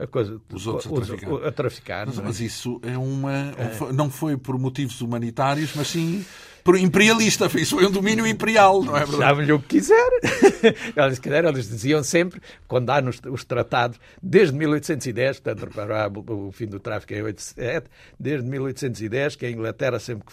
[0.00, 1.46] a coisa, os outros a traficar.
[1.46, 2.22] A traficar mas, é?
[2.22, 3.52] mas, isso é uma.
[3.58, 3.92] É.
[3.92, 6.24] Não foi por motivos humanitários, mas sim
[6.64, 7.44] por imperialista.
[7.56, 9.22] Isso foi um domínio imperial, não é verdade?
[9.22, 10.08] Chamem-lhe o que quiser.
[10.96, 16.66] eles, eles diziam sempre, quando há nos, os tratados, desde 1810, portanto, para o fim
[16.66, 17.86] do tráfico em 87,
[18.18, 20.26] desde 1810, que a Inglaterra sempre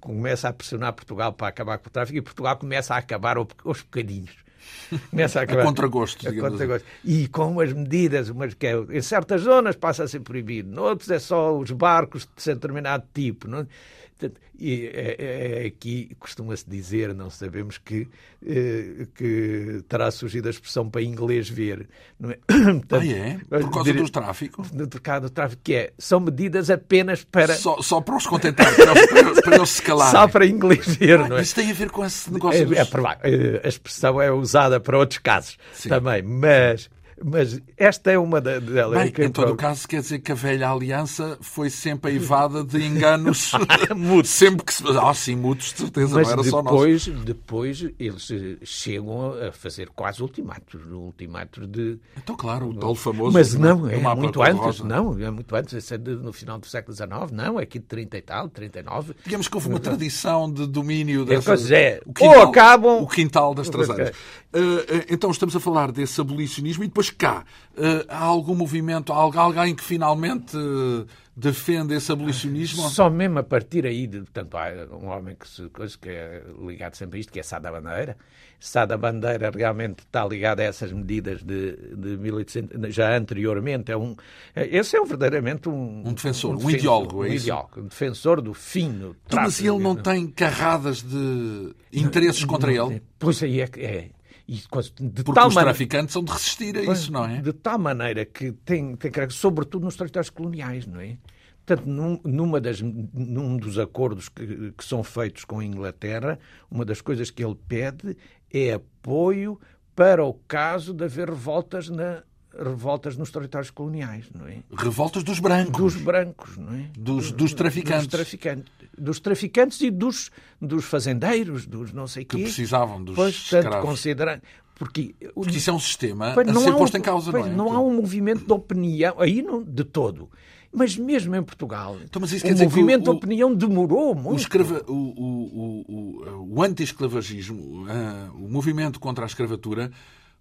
[0.00, 3.82] começa a pressionar Portugal para acabar com o tráfico e Portugal começa a acabar aos
[3.82, 4.43] bocadinhos.
[5.10, 6.86] Começa a contragosto, a contragosto.
[7.02, 7.22] Assim.
[7.22, 11.10] E com umas medidas, umas que é, em certas zonas passa a ser proibido, noutros
[11.10, 13.48] é só os barcos de determinado tipo.
[13.48, 13.66] Não?
[14.14, 14.28] É?
[14.28, 18.08] Portanto, e é, é, é aqui costuma-se dizer, não sabemos que,
[18.46, 21.88] eh, que terá surgido a expressão para inglês ver.
[22.18, 22.38] Não é?
[22.46, 23.38] Portanto, ah, é?
[23.48, 24.62] Por causa do tráfico?
[24.72, 27.54] Do, do tráfico, que é, são medidas apenas para...
[27.54, 30.12] Só, só para os contentar, para, para, eles se calarem.
[30.12, 31.42] Só para inglês ver, ah, não é?
[31.42, 32.76] Isso tem a ver com esse negócio é, dos...
[32.76, 35.88] é, A expressão é usada para outros casos Sim.
[35.88, 36.88] também, mas
[37.22, 39.12] mas esta é uma delas.
[39.12, 42.82] Bem, em todo o caso, quer dizer que a velha aliança foi sempre aivada de
[42.84, 43.52] enganos.
[44.24, 44.84] sempre que se.
[44.98, 47.24] Ah, sim, muitos, de certeza, Mas não era depois, só nosso.
[47.24, 50.80] Depois eles chegam a fazer quase ultimatos.
[50.90, 51.98] Ultimatos de.
[52.16, 53.32] Então, claro, o tal famoso.
[53.32, 54.80] Mas não, é muito antes.
[54.80, 55.92] Não, é muito antes.
[55.92, 59.14] É no final do século XIX, não, é aqui de 30 e tal, 39.
[59.24, 61.54] Digamos que houve uma tradição de domínio dessa.
[61.74, 63.02] É, o quintal, ou acabam.
[63.02, 64.10] O quintal das traseiras.
[64.54, 67.44] Uh, então, estamos a falar desse abolicionismo e depois cá,
[67.76, 72.88] uh, há algum movimento, há alguém que finalmente uh, defende esse abolicionismo?
[72.88, 76.94] Só mesmo a partir aí, de, portanto, há um homem que, se, que é ligado
[76.94, 78.16] sempre a isto, que é Sada Bandeira.
[78.60, 83.92] Sada Bandeira realmente está ligado a essas medidas de, de 1800, já anteriormente.
[83.92, 84.16] É um,
[84.56, 86.02] esse é um, verdadeiramente um...
[86.06, 89.16] Um defensor, um, defensor, um ideólogo, é um ideólogo, um defensor do fino.
[89.26, 93.02] Então, mas ele não tem carradas de interesses contra ele?
[93.18, 94.10] Pois aí é, é
[94.46, 97.40] e de Porque tal os maneira, traficantes são de resistir a isso, não é?
[97.40, 101.16] De tal maneira que tem, tem sobretudo nos territórios coloniais, não é?
[101.64, 106.38] Portanto, num, numa das, num dos acordos que, que são feitos com a Inglaterra,
[106.70, 108.16] uma das coisas que ele pede
[108.52, 109.58] é apoio
[109.96, 112.22] para o caso de haver revoltas na,
[112.58, 114.58] revoltas nos territórios coloniais, não é?
[114.76, 115.94] Revoltas dos brancos.
[115.94, 116.90] Dos brancos, não é?
[116.96, 118.06] Dos, dos traficantes.
[118.06, 118.72] Dos traficantes.
[118.98, 120.30] Dos traficantes e dos,
[120.60, 122.42] dos fazendeiros, dos não sei que quê.
[122.42, 124.42] Que precisavam dos pois, tanto considerando
[124.74, 127.52] porque, porque isso é um sistema pois, a ser posto um, em causa, pois, não
[127.52, 127.56] é?
[127.56, 130.28] Não há um movimento de opinião, aí não, de todo.
[130.72, 134.32] Mas mesmo em Portugal, então, mas isso o movimento o, de opinião demorou muito.
[134.32, 139.92] O, escrava, o, o, o, o anti-esclavagismo, uh, o movimento contra a escravatura,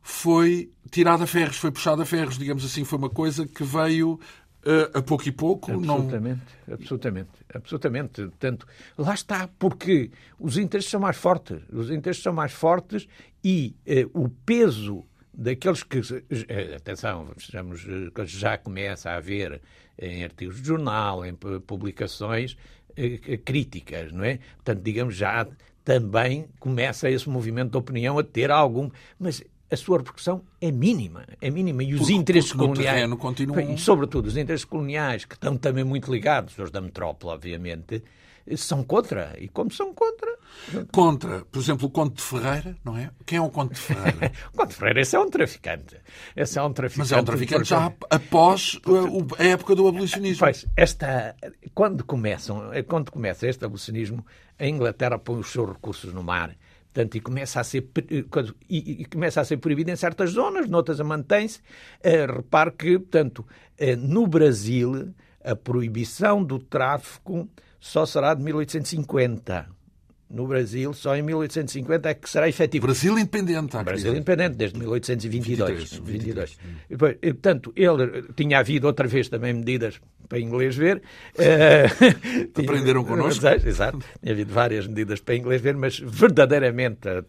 [0.01, 4.19] foi tirado a ferros, foi puxado a ferros, digamos assim, foi uma coisa que veio
[4.93, 5.71] a pouco e pouco.
[5.71, 6.73] Absolutamente, não...
[6.73, 8.29] absolutamente, absolutamente.
[8.39, 8.65] Tanto,
[8.97, 13.07] lá está, porque os interesses são mais fortes, os interesses são mais fortes
[13.43, 15.03] e uh, o peso
[15.33, 17.85] daqueles que, uh, atenção, vejamos,
[18.25, 19.61] já começa a haver
[19.99, 22.57] em artigos de jornal, em publicações
[23.45, 24.39] críticas, não é?
[24.57, 25.47] Portanto, digamos, já
[25.83, 28.89] também começa esse movimento de opinião a ter algum.
[29.19, 29.43] Mas
[29.73, 31.83] a sua repercussão é mínima, é mínima.
[31.83, 33.77] E os porque, interesses porque coloniais, continuam...
[33.77, 38.03] sobretudo os interesses coloniais, que estão também muito ligados aos da metrópole, obviamente,
[38.55, 39.35] são contra.
[39.39, 40.37] E como são contra?
[40.91, 43.09] Contra, por exemplo, o Conde de Ferreira, não é?
[43.25, 44.31] Quem é o Conde de Ferreira?
[44.53, 45.97] o Conde de Ferreira, esse é um traficante.
[46.35, 46.99] Esse é um traficante.
[46.99, 48.79] Mas é um traficante já após
[49.39, 50.39] a época do abolicionismo.
[50.39, 51.35] Pois, esta,
[51.73, 54.23] quando, começam, quando começa este abolicionismo,
[54.59, 56.55] a Inglaterra põe os seus recursos no mar
[56.93, 57.89] Portanto, e começa a ser,
[58.69, 61.59] e, e começa a ser proibido em certas zonas, noutras a mantém-se.
[62.05, 65.11] Uh, repare que, portanto, uh, no Brasil,
[65.43, 69.67] a proibição do tráfico só será de 1850.
[70.29, 72.85] no Brasil, só em 1850 é que será efetivo.
[72.85, 73.75] Brasil independente.
[73.83, 75.93] Brasil independente, desde 1822.
[75.93, 76.57] 23, 22.
[76.89, 77.17] 23.
[77.21, 81.01] E, portanto, ele tinha havido outra vez também medidas para inglês ver.
[81.35, 83.45] Uh, Aprenderam connosco?
[83.47, 83.99] Exato.
[84.21, 87.23] Tinha havido várias medidas para inglês ver, mas verdadeiramente a,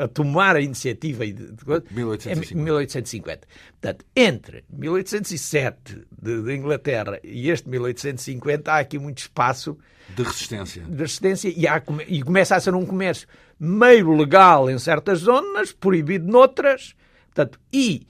[0.00, 2.54] a, a tomar a iniciativa de, de, 1850.
[2.54, 3.48] 1850.
[3.80, 9.78] Portanto, entre 1807 de, de Inglaterra e este 1850 há aqui muito espaço
[10.14, 10.82] de resistência.
[10.82, 13.26] De resistência e, há, e começa a ser um comércio
[13.58, 16.94] meio legal em certas zonas, proibido noutras.
[17.26, 18.06] Portanto, e,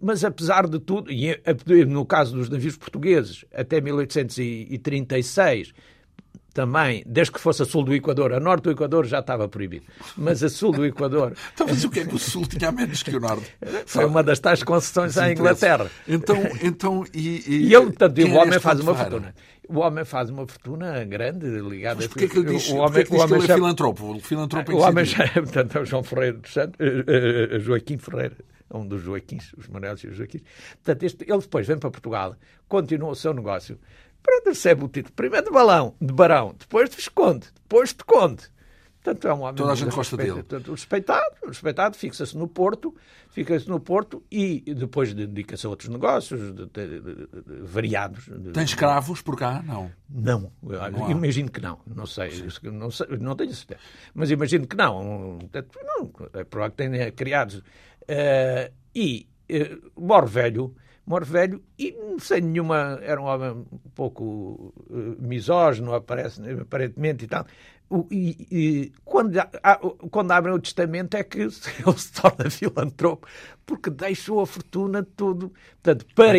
[0.00, 1.40] mas apesar de tudo, e eh,
[1.86, 5.72] no caso dos navios portugueses, até 1836,
[6.58, 9.84] também, desde que fosse a sul do Equador, a norte do Equador já estava proibido,
[10.16, 11.32] mas a sul do Equador.
[11.54, 13.46] então, mas o que é que o sul tinha menos que o norte?
[13.86, 15.88] Foi uma das tais concessões à Inglaterra.
[16.08, 19.34] Então, então e, e, e ele, portanto, o homem faz uma fortuna.
[19.68, 23.12] O homem faz uma fortuna grande ligada Mas porquê que ele diz, o homem, que,
[23.12, 24.16] o homem que ele é filantropo?
[24.16, 28.36] O filantropo o homem chama, portanto, é o João Ferreira dos Santos, uh, Joaquim Ferreira,
[28.70, 30.42] um dos Joaquins, os Manuels e os Joaquins.
[30.82, 32.36] Portanto, este, ele depois vem para Portugal,
[32.68, 33.78] continua o seu negócio,
[34.22, 38.50] pronto, recebe o título primeiro de balão, de barão, depois de visconde, depois de conde.
[39.02, 40.32] Portanto, é um homem Toda a gente gosta dele.
[40.32, 42.94] Portanto, respeitado, respeitado fixa-se no Porto,
[43.30, 47.28] fica-se no Porto e depois dedica-se a outros negócios de, de, de,
[47.62, 48.28] variados.
[48.52, 49.62] Tem escravos por cá?
[49.64, 49.90] Não.
[50.10, 51.78] Não, não imagino que não.
[51.86, 52.30] Não sei,
[52.64, 53.80] não, sei, não tenho certeza.
[54.14, 55.38] Mas imagino que não.
[55.42, 57.62] não é provável que tenha criados.
[58.08, 60.74] Uh, e uh, morre velho,
[61.06, 62.98] morre velho e sem nenhuma.
[63.02, 67.46] Era um homem um pouco uh, misógino, aparece, aparentemente e tal
[68.10, 69.38] e, e, quando,
[70.10, 73.26] quando abrem o testamento é que ele se torna filantropo,
[73.64, 75.52] porque deixou a fortuna tudo.
[75.82, 76.38] Portanto, para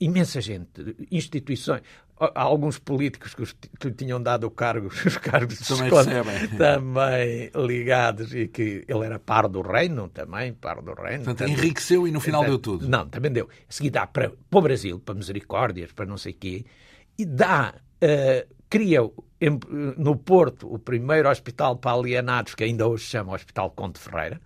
[0.00, 1.82] imensa gente, instituições,
[2.18, 3.44] há alguns políticos que,
[3.78, 6.48] que lhe tinham dado cargos, os cargos também, recebem.
[6.56, 11.24] também ligados e que ele era par do reino também, par do reino.
[11.24, 12.88] Portanto, também, enriqueceu e no final deu tudo.
[12.88, 13.48] Não, também deu.
[13.68, 16.64] A seguir dá para, para o Brasil, para misericórdias, para não sei o quê,
[17.18, 19.00] e dá, uh, cria
[19.96, 24.40] no Porto o primeiro hospital para alienados, que ainda hoje se chama Hospital Conde Ferreira,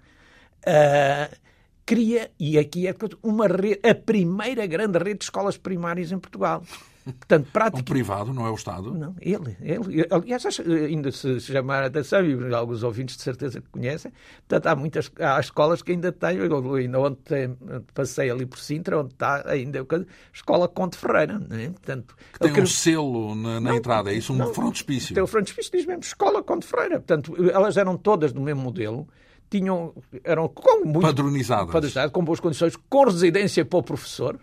[0.66, 1.36] uh,
[1.84, 6.62] cria, e aqui é uma rede, a primeira grande rede de escolas primárias em Portugal.
[7.04, 7.80] Portanto, prática...
[7.80, 8.94] Um privado, não é o Estado?
[8.94, 9.56] Não, ele.
[9.60, 14.10] ele aliás, ainda se, chamar a atenção, e alguns ouvintes de certeza que conhecem,
[14.48, 17.56] portanto, há muitas há escolas que ainda têm, ainda ontem
[17.92, 21.40] passei ali por Sintra, onde está ainda a Escola Conte Ferreira.
[21.50, 21.68] É?
[21.68, 24.32] Portanto, que tem um selo na, na não, entrada, é isso?
[24.32, 25.14] Um não, frontispício?
[25.14, 26.96] Tem o frontispício, diz mesmo Escola Conte Ferreira.
[26.96, 29.06] Portanto, elas eram todas do mesmo modelo,
[29.50, 31.72] tinham, eram com muito, padronizadas.
[31.72, 34.38] padronizadas, com boas condições, com residência para o professor,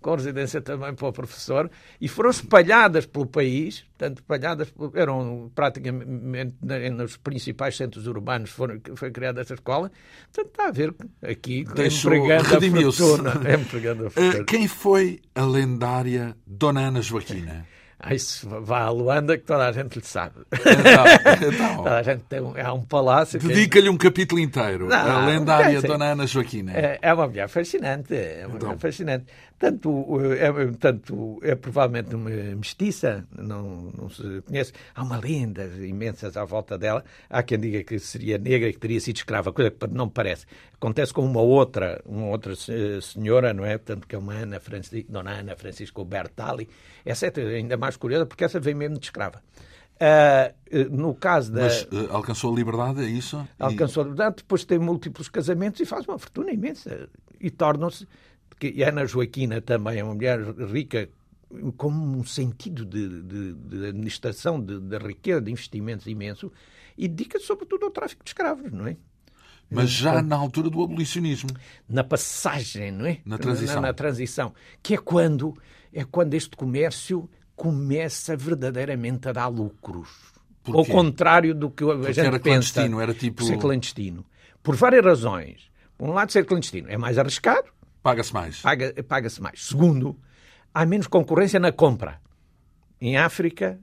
[0.00, 1.70] com residência também para o professor,
[2.00, 6.54] e foram espalhadas pelo país, portanto, espalhadas, eram praticamente
[6.92, 9.90] nos principais centros urbanos, foram, foi criada essa escola.
[10.32, 13.54] Portanto, está a ver aqui, Deixou, empregando a fortuna.
[13.54, 14.44] Empregando a fortuna.
[14.44, 17.66] Quem foi a lendária Dona Ana Joaquina?
[18.00, 20.36] Ah, isso vá a Luanda que toda a gente lhe sabe.
[20.52, 23.40] Então, então, toda a gente tem um, há um palácio.
[23.40, 24.86] Dedica-lhe um capítulo inteiro.
[24.86, 26.72] Não, a lendária Dona Ana Joaquina.
[26.72, 28.14] É, é, uma mulher fascinante.
[28.14, 28.68] É uma então.
[28.68, 29.26] mulher fascinante.
[29.58, 34.72] Tanto é, tanto é provavelmente uma mestiça, não, não se conhece.
[34.94, 37.04] Há uma lenda imensas à volta dela.
[37.28, 40.12] Há quem diga que seria negra e que teria sido escrava, coisa que não me
[40.12, 40.46] parece.
[40.74, 42.54] Acontece com uma outra, uma outra
[43.02, 43.76] senhora, não é?
[43.78, 46.68] Tanto que é uma Ana Francisco, Dona Ana Francisco Bertali.
[47.04, 49.42] Essa é ainda mais curiosa porque essa vem mesmo de escrava.
[50.00, 51.62] Uh, no caso da.
[51.62, 53.44] Mas uh, alcançou a liberdade, é isso?
[53.58, 57.08] Alcançou a liberdade, depois tem múltiplos casamentos e faz uma fortuna imensa.
[57.40, 58.06] E tornam-se.
[58.62, 60.40] E Ana Joaquina também é uma mulher
[60.72, 61.08] rica,
[61.76, 66.52] com um sentido de, de, de administração de, de, riqueza, de investimentos imenso,
[66.96, 68.96] e dedica-se sobretudo ao tráfico de escravos, não é?
[69.70, 71.50] Mas já na altura do abolicionismo.
[71.88, 73.18] Na passagem, não é?
[73.24, 73.76] Na transição.
[73.76, 74.54] Na, na transição.
[74.82, 75.54] Que é quando,
[75.92, 80.08] é quando este comércio começa verdadeiramente a dar lucros.
[80.64, 82.72] Ao contrário do que a Porque gente era pensa.
[82.72, 83.44] Clandestino, era tipo...
[83.44, 84.24] Ser clandestino.
[84.62, 85.70] Por várias razões.
[85.96, 87.68] Por um lado, ser clandestino é mais arriscado.
[88.02, 88.60] Paga-se mais.
[88.60, 89.66] Paga-se paga mais.
[89.66, 90.16] Segundo,
[90.72, 92.20] há menos concorrência na compra.
[93.00, 93.78] Em África,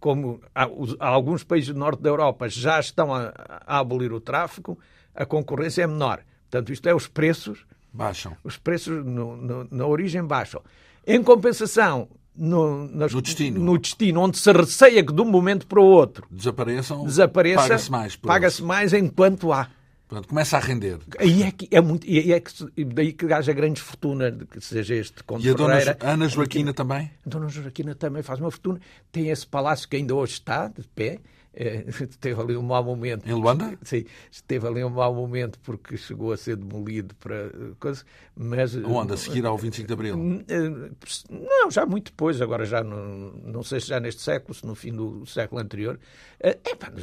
[0.00, 0.68] como há,
[1.00, 3.32] alguns países do norte da Europa já estão a,
[3.66, 4.78] a abolir o tráfico,
[5.14, 6.22] a concorrência é menor.
[6.50, 7.64] Portanto, isto é, os preços...
[7.92, 8.36] Baixam.
[8.42, 10.62] Os preços no, no, na origem baixam.
[11.06, 13.60] Em compensação, no, nas, no, destino.
[13.60, 17.90] no destino, onde se receia que de um momento para o outro desapareçam, desapareça, paga-se
[17.90, 18.16] mais.
[18.16, 19.68] Paga-se mais enquanto há.
[20.12, 20.98] Portanto, começa a render.
[21.18, 24.94] Aí é que é muito, aí é que daí que haja grande fortuna que seja
[24.94, 25.98] este Conde E a Dona Ferreira.
[26.02, 27.10] Ana Joaquina também?
[27.24, 28.78] A Dona Joaquina também faz uma fortuna.
[29.10, 31.18] Tem esse palácio que ainda hoje está de pé, é,
[32.20, 33.28] teve ali um mau momento.
[33.28, 33.78] Em Luanda?
[33.82, 34.04] Sim,
[34.46, 38.74] teve ali um mau momento porque chegou a ser demolido para coisa, mas...
[38.76, 39.12] Onde?
[39.12, 40.44] A seguir ao 25 de Abril?
[40.48, 40.90] Eh,
[41.30, 44.74] não, já muito depois, agora já no, não sei se já neste século, se no
[44.74, 45.98] fim do século anterior,
[46.40, 46.56] é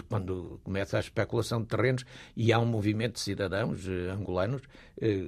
[0.08, 4.62] quando começa a especulação de terrenos e há um movimento de cidadãos angolanos,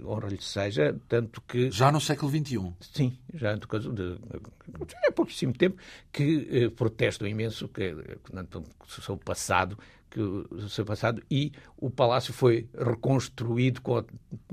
[0.06, 1.72] honra-lhe seja, tanto que...
[1.72, 2.74] Já no século XXI?
[2.94, 3.56] Sim, já
[5.08, 5.78] há pouquíssimo tempo,
[6.12, 7.94] que protestam imenso, que,
[8.24, 9.78] portanto, seu passado,
[10.12, 14.04] que o seu passado e o palácio foi reconstruído com a,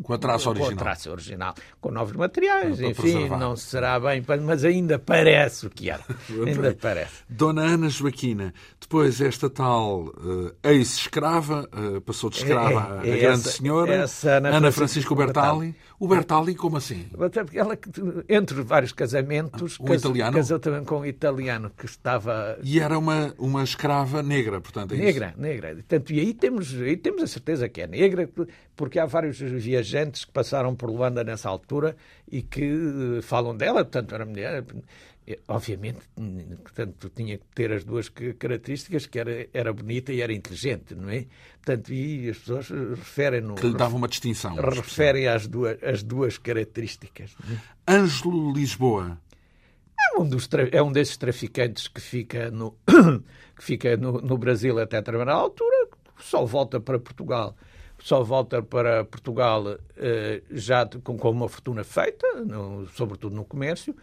[0.03, 3.39] com a traça original, com, a traça original, com novos materiais, enfim, preservar.
[3.39, 6.03] não será bem, mas ainda parece o que era.
[6.31, 7.25] ainda parece.
[7.29, 13.16] Dona Ana Joaquina, depois esta tal uh, ex-escrava, uh, passou de escrava é, é, a
[13.16, 15.75] grande essa, senhora, essa Ana, Ana Francisco, Francisco Bertali.
[16.01, 17.07] O Bertali, como assim?
[17.55, 17.76] Ela,
[18.28, 20.36] entre vários casamentos, um casou, italiano?
[20.36, 22.57] casou também com um italiano que estava.
[22.62, 24.94] E era uma, uma escrava negra, portanto.
[24.94, 25.40] É negra, isso?
[25.40, 25.74] negra.
[25.74, 28.30] Portanto, e aí temos, aí temos a certeza que é negra,
[28.76, 31.96] porque há vários viajantes que passaram por Luanda nessa altura
[32.30, 34.64] e que falam dela, portanto, era mulher.
[35.47, 35.99] Obviamente,
[36.62, 41.11] portanto, tinha que ter as duas características, que era, era bonita e era inteligente, não
[41.11, 41.26] é?
[41.57, 43.55] Portanto, e as pessoas referem-no...
[43.55, 44.55] Que lhe dava uma distinção.
[44.55, 47.37] Referem às duas, as duas características.
[47.87, 47.93] É?
[47.93, 49.20] Ângelo Lisboa.
[50.14, 52.76] É um, dos, é um desses traficantes que fica no,
[53.57, 57.55] que fica no, no Brasil até determinada altura, só volta para Portugal
[58.01, 59.76] só volta para Portugal uh,
[60.51, 63.95] já com, com, uma fortuna feita, no, sobretudo no comércio,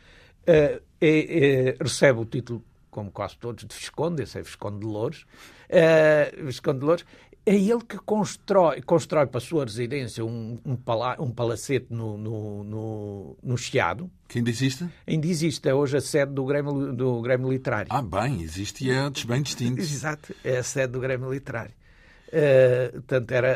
[0.48, 4.86] uh, e, e, recebe o título, como quase todos, de Visconde, esse é Visconde de
[4.86, 5.26] Louros,
[5.70, 7.06] uh, Visconde de Louros,
[7.46, 12.18] é ele que constrói, constrói para a sua residência um, um, pala, um palacete no,
[12.18, 14.10] no, no, no Chiado.
[14.28, 14.90] Que ainda existe?
[15.06, 15.70] Ainda existe.
[15.70, 17.88] É hoje a sede do Grêmio, do Grêmio Literário.
[17.92, 19.80] Ah, bem, existe e é bem distinto.
[19.80, 21.74] Exato, é a sede do Grêmio Literário.
[22.30, 23.50] Uh, portanto, era,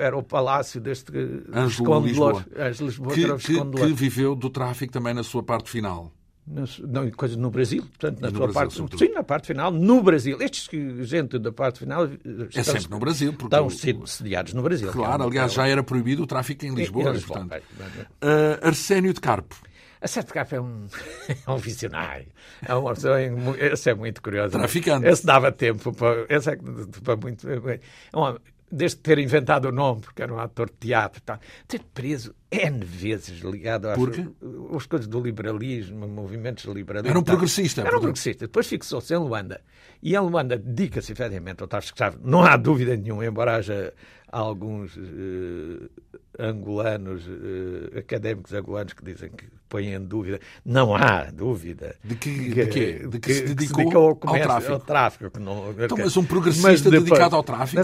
[0.00, 1.12] era o palácio deste
[1.54, 2.44] Ângelo Lisboa,
[2.80, 6.12] Lisboa que, que, que viveu do tráfico também na sua parte final
[6.46, 10.40] não, coisa no Brasil, portanto, na sua Brasil, parte, sim, na parte final, no Brasil.
[10.40, 12.08] Estes que, gente da parte final.
[12.54, 13.32] É sempre no Brasil.
[13.32, 14.92] Porque estão sediados no Brasil.
[14.92, 17.10] Claro, é aliás, já era proibido o tráfico em Lisboa.
[17.10, 17.62] Em Lisboa portanto.
[18.22, 19.56] Uh, Arsénio de Carpo.
[20.00, 20.86] Arsénio de Carpo é um,
[21.46, 22.28] é um visionário.
[22.64, 22.84] É um,
[23.58, 24.52] esse é muito curioso.
[24.52, 25.04] Traficante.
[25.08, 26.26] Esse dava tempo para.
[26.28, 26.56] Esse é
[27.02, 27.48] para muito.
[27.50, 27.80] É
[28.14, 28.36] um,
[28.70, 31.38] desde ter inventado o nome, porque era um ator de teatro, tá,
[31.68, 37.10] ter preso N vezes ligado às, às coisas do liberalismo, movimentos liberalistas.
[37.10, 37.80] Era um progressista.
[37.82, 38.46] Era um progressista.
[38.46, 39.60] Depois fixou-se em Luanda.
[40.02, 42.18] E em Luanda dedica-se efetivamente ao escravo.
[42.22, 43.92] Não há dúvida nenhuma, embora haja
[44.40, 45.90] alguns uh,
[46.38, 50.40] angolanos, uh, académicos angolanos que dizem que põem em dúvida.
[50.64, 51.96] Não há dúvida.
[52.04, 52.92] De que, que, de quê?
[53.08, 55.24] De que, que se dedicou, se dedicou ao, comércio, ao tráfico.
[55.24, 57.82] Ao tráfico não, então, mas um progressista mas depois, dedicado ao tráfico?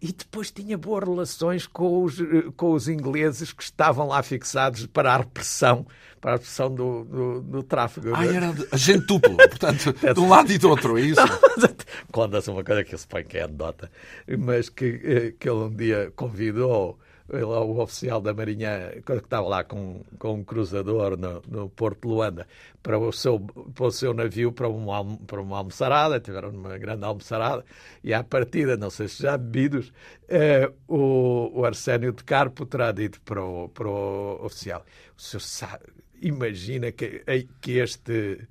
[0.00, 2.24] E depois tinha boas relações com os, eh,
[2.56, 5.86] com os ingleses que estavam lá fixados para a repressão
[6.24, 8.08] para a repressão do, do, do tráfico.
[8.14, 11.20] Ah, era agente duplo, portanto, de um lado e do outro, é isso?
[12.10, 13.90] Conta-se uma coisa que se põe que é anedota,
[14.38, 16.98] mas que, eh, que ele um dia convidou
[17.28, 22.14] o oficial da Marinha, que estava lá com, com um cruzador no, no Porto de
[22.14, 22.46] Luanda,
[22.82, 27.04] para o seu, para o seu navio para uma, para uma almoçarada, tiveram uma grande
[27.04, 27.66] almoçarada,
[28.02, 29.92] e à partida, não sei se já bebidos,
[30.26, 34.84] eh, o, o Arsénio de Carpo terá dito para o, para o oficial:
[35.16, 35.84] o senhor sabe,
[36.20, 37.24] imagina que,
[37.60, 38.46] que este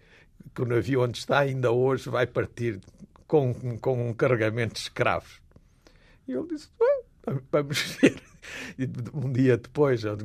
[0.53, 2.79] que o navio onde está ainda hoje vai partir
[3.27, 5.41] com, com um carregamento de escravos.
[6.27, 6.69] E ele disse:
[7.51, 8.21] vamos ver.
[8.77, 10.23] E um dia depois, ele,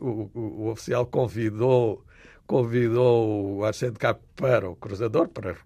[0.00, 2.04] o, o, oficial convidou,
[2.46, 5.56] convidou o Arsene Cap para o cruzador, para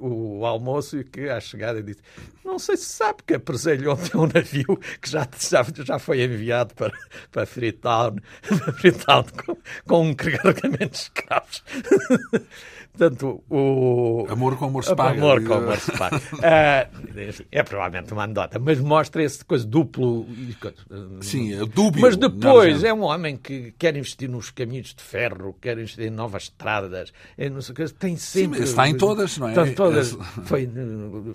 [0.00, 2.00] o almoço e que à chegada disse
[2.48, 6.74] não sei se sabe que apresentou ontem um navio que já, já, já foi enviado
[6.74, 6.92] para,
[7.30, 8.16] para Freetown,
[8.80, 9.56] Freetown com,
[9.86, 11.62] com um carregamento de escravos.
[12.98, 14.26] Portanto, o...
[14.28, 15.16] Amor com amor se paga.
[15.16, 16.16] Amor com amor se paga.
[16.16, 20.26] uh, é provavelmente uma anedota, mas mostra esse coisa duplo.
[21.20, 22.02] Sim, é dúbio.
[22.02, 26.10] Mas depois é um homem que quer investir nos caminhos de ferro, quer investir em
[26.10, 27.12] novas estradas,
[27.52, 28.58] não sei, tem sempre...
[28.58, 29.50] Sim, está em todas, não é?
[29.50, 30.18] Estão todas.
[30.44, 30.68] Foi,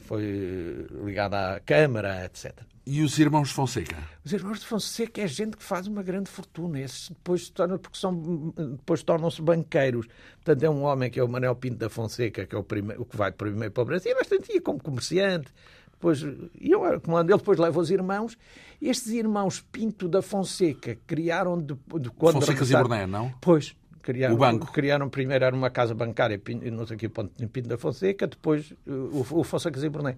[0.01, 2.51] foi ligado à Câmara, etc.
[2.85, 3.97] E os irmãos de Fonseca?
[4.25, 6.81] Os irmãos de Fonseca é gente que faz uma grande fortuna.
[6.81, 10.05] Esses depois, tornam, porque são, depois tornam-se banqueiros.
[10.35, 13.01] Portanto, é um homem que é o Manuel Pinto da Fonseca, que é o, primeiro,
[13.01, 15.47] o que vai primeiro para o Brasil, é bastante ia como comerciante.
[15.91, 16.21] Depois,
[16.59, 18.37] e eu comando ele, depois leva os irmãos.
[18.81, 23.33] Estes irmãos Pinto da Fonseca criaram de, de quando Fonseca e Borné, não?
[23.39, 24.69] Pois, criaram, o banco.
[24.73, 29.43] criaram primeiro era uma casa bancária, não sei aqui, Pinto da Fonseca, depois o, o
[29.45, 30.17] Fonseca e Borné.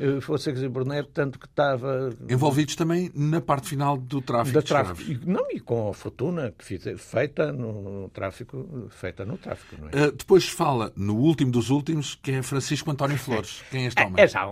[0.00, 2.10] Uh, Fonseca e Borneiro, tanto que estava...
[2.28, 5.20] Envolvidos também na parte final do tráfico da tráfico.
[5.26, 10.06] Não, e com a fortuna que feita no, tráfico, feita no tráfico, é?
[10.06, 13.62] Uh, depois fala, no último dos últimos, que é Francisco António Flores.
[13.70, 14.14] Quem é este homem?
[14.18, 14.46] É, é já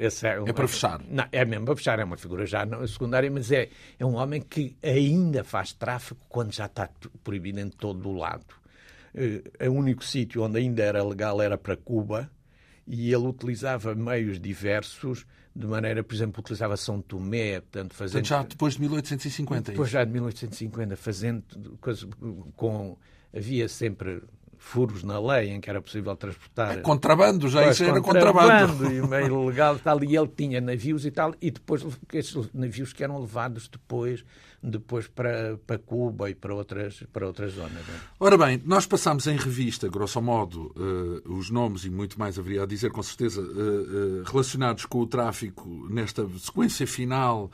[0.00, 1.00] esse é, um, é para fechar.
[1.08, 3.68] Não, é mesmo para fechar, é uma figura já secundária, mas é,
[3.98, 6.88] é um homem que ainda faz tráfico quando já está
[7.22, 8.46] proibido em todo o lado.
[9.14, 12.30] Uh, o único sítio onde ainda era legal era para Cuba,
[12.88, 18.22] e ele utilizava meios diversos, de maneira, por exemplo, utilizava São Tomé, portanto, fazendo...
[18.22, 21.44] Portanto, já depois de 1850, é Depois já de 1850, fazendo
[21.80, 22.08] coisas
[22.56, 22.96] com...
[23.36, 24.22] Havia sempre
[24.58, 26.78] furos na lei em que era possível transportar.
[26.78, 28.74] É contrabando, já pois, isso era contrabando.
[28.74, 28.92] contrabando.
[28.92, 30.04] E meio legal e tal.
[30.04, 34.24] E ele tinha navios e tal, e depois esses navios que eram levados depois,
[34.62, 37.86] depois para, para Cuba e para outras, para outras zonas.
[37.86, 38.00] Né?
[38.18, 42.64] Ora bem, nós passamos em revista, grosso modo, uh, os nomes e muito mais haveria
[42.64, 47.50] a dizer, com certeza, uh, uh, relacionados com o tráfico nesta sequência final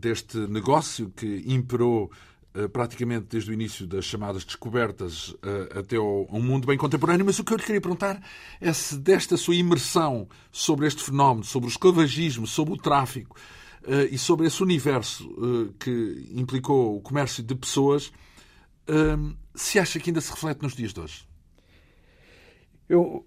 [0.00, 2.10] deste negócio que imperou
[2.72, 7.38] praticamente desde o início das chamadas descobertas eh, até ao, um mundo bem contemporâneo, mas
[7.38, 8.22] o que eu lhe queria perguntar
[8.60, 13.36] é se desta sua imersão sobre este fenómeno, sobre o esclavagismo, sobre o tráfico
[13.86, 15.28] eh, e sobre esse universo
[15.78, 18.10] que implicou o comércio de pessoas,
[19.54, 21.26] se acha que ainda se reflete nos dias de hoje?
[22.88, 23.26] Eu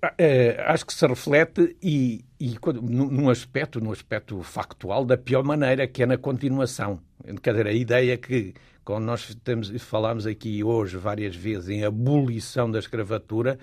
[0.68, 6.02] acho que se reflete e, e num aspecto, num aspecto factual, da pior maneira, que
[6.02, 7.02] é na continuação.
[7.44, 8.54] Quer dizer, a ideia que
[8.90, 13.60] quando nós temos, falamos aqui hoje várias vezes em abolição da escravatura,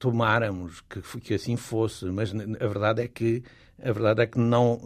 [0.00, 3.44] tomáramos que, que assim fosse, mas a verdade é que
[3.80, 4.80] a verdade é que não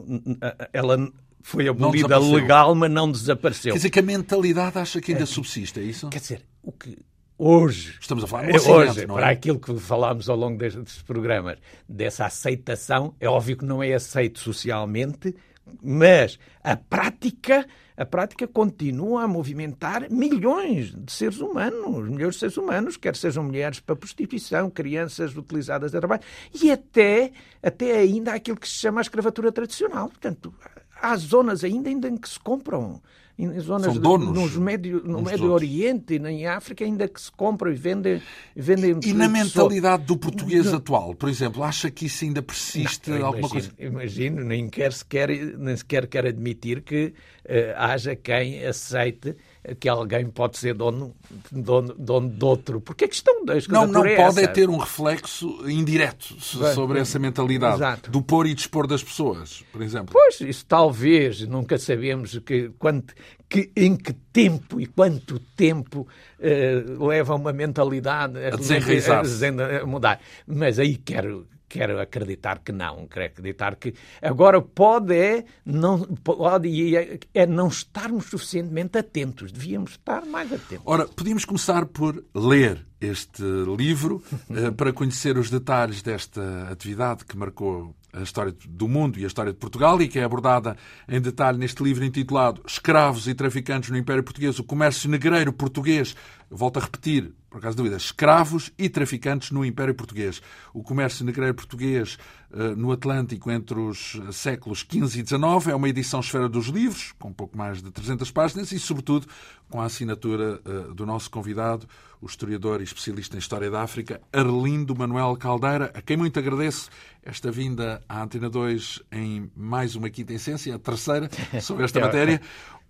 [0.74, 1.10] ela
[1.40, 3.72] foi abolida legal, mas não desapareceu.
[3.72, 6.10] Quer dizer que a mentalidade acha que ainda é, subsiste, é isso?
[6.10, 6.98] Quer dizer, o que
[7.38, 9.06] hoje estamos a falar é hoje, é?
[9.06, 11.56] para aquilo que falámos ao longo destes programas,
[11.88, 15.34] dessa aceitação, é óbvio que não é aceito socialmente,
[15.82, 17.66] mas a prática
[17.98, 23.42] a prática continua a movimentar milhões de seres humanos, milhões de seres humanos, quer sejam
[23.42, 26.22] mulheres para prostituição, crianças utilizadas a trabalho,
[26.62, 30.08] e até, até ainda aquilo que se chama a escravatura tradicional.
[30.08, 30.54] Portanto,
[31.02, 33.02] há zonas ainda, ainda em que se compram
[33.38, 37.30] em zonas São donos, nos médio, no Médio Oriente e em África ainda que se
[37.30, 38.20] compram e vendem.
[38.54, 43.26] vendem e na mentalidade do português atual, por exemplo, acha que isso ainda persiste não,
[43.26, 43.72] alguma imagino, coisa?
[43.78, 47.06] Imagino, nem, quer sequer, nem sequer quer admitir que
[47.44, 49.36] uh, haja quem aceite
[49.80, 51.14] que alguém pode ser dono,
[51.50, 52.80] dono, dono de outro.
[52.80, 57.18] Porque a questão da Não, não é pode é ter um reflexo indireto sobre essa
[57.18, 58.10] mentalidade Exato.
[58.10, 60.12] do pôr e dispor das pessoas, por exemplo.
[60.12, 63.14] Pois, isso talvez, nunca sabemos que, quanto,
[63.48, 66.06] que, em que tempo e quanto tempo
[66.38, 70.20] uh, leva uma mentalidade a, a, a mudar.
[70.46, 76.96] Mas aí quero quero acreditar que não, quero acreditar que agora pode é não pode
[76.96, 80.84] é, é não estarmos suficientemente atentos, devíamos estar mais atentos.
[80.86, 83.42] Ora, podíamos começar por ler este
[83.76, 89.24] livro eh, para conhecer os detalhes desta atividade que marcou a história do mundo e
[89.24, 90.76] a história de Portugal e que é abordada
[91.08, 96.16] em detalhe neste livro intitulado Escravos e Traficantes no Império Português, o comércio negreiro português.
[96.50, 100.40] Volto a repetir, por acaso de dúvida, escravos e traficantes no Império Português.
[100.72, 102.16] O comércio negreiro português
[102.52, 107.12] uh, no Atlântico entre os séculos XV e XIX é uma edição esfera dos livros,
[107.18, 109.26] com um pouco mais de 300 páginas e, sobretudo,
[109.68, 111.86] com a assinatura uh, do nosso convidado,
[112.20, 116.90] o historiador e especialista em História da África, Arlindo Manuel Caldeira, a quem muito agradeço
[117.22, 121.28] esta vinda à Antena 2 em mais uma quinta essência, a terceira,
[121.60, 122.40] sobre esta matéria.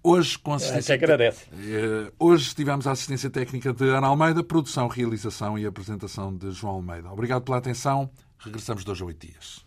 [0.03, 0.95] Hoje, com assistência.
[0.95, 1.45] Até agradece.
[1.53, 6.75] Eh, hoje tivemos a assistência técnica de Ana Almeida, produção, realização e apresentação de João
[6.75, 7.11] Almeida.
[7.11, 8.11] Obrigado pela atenção.
[8.39, 9.67] Regressamos dois a oito dias.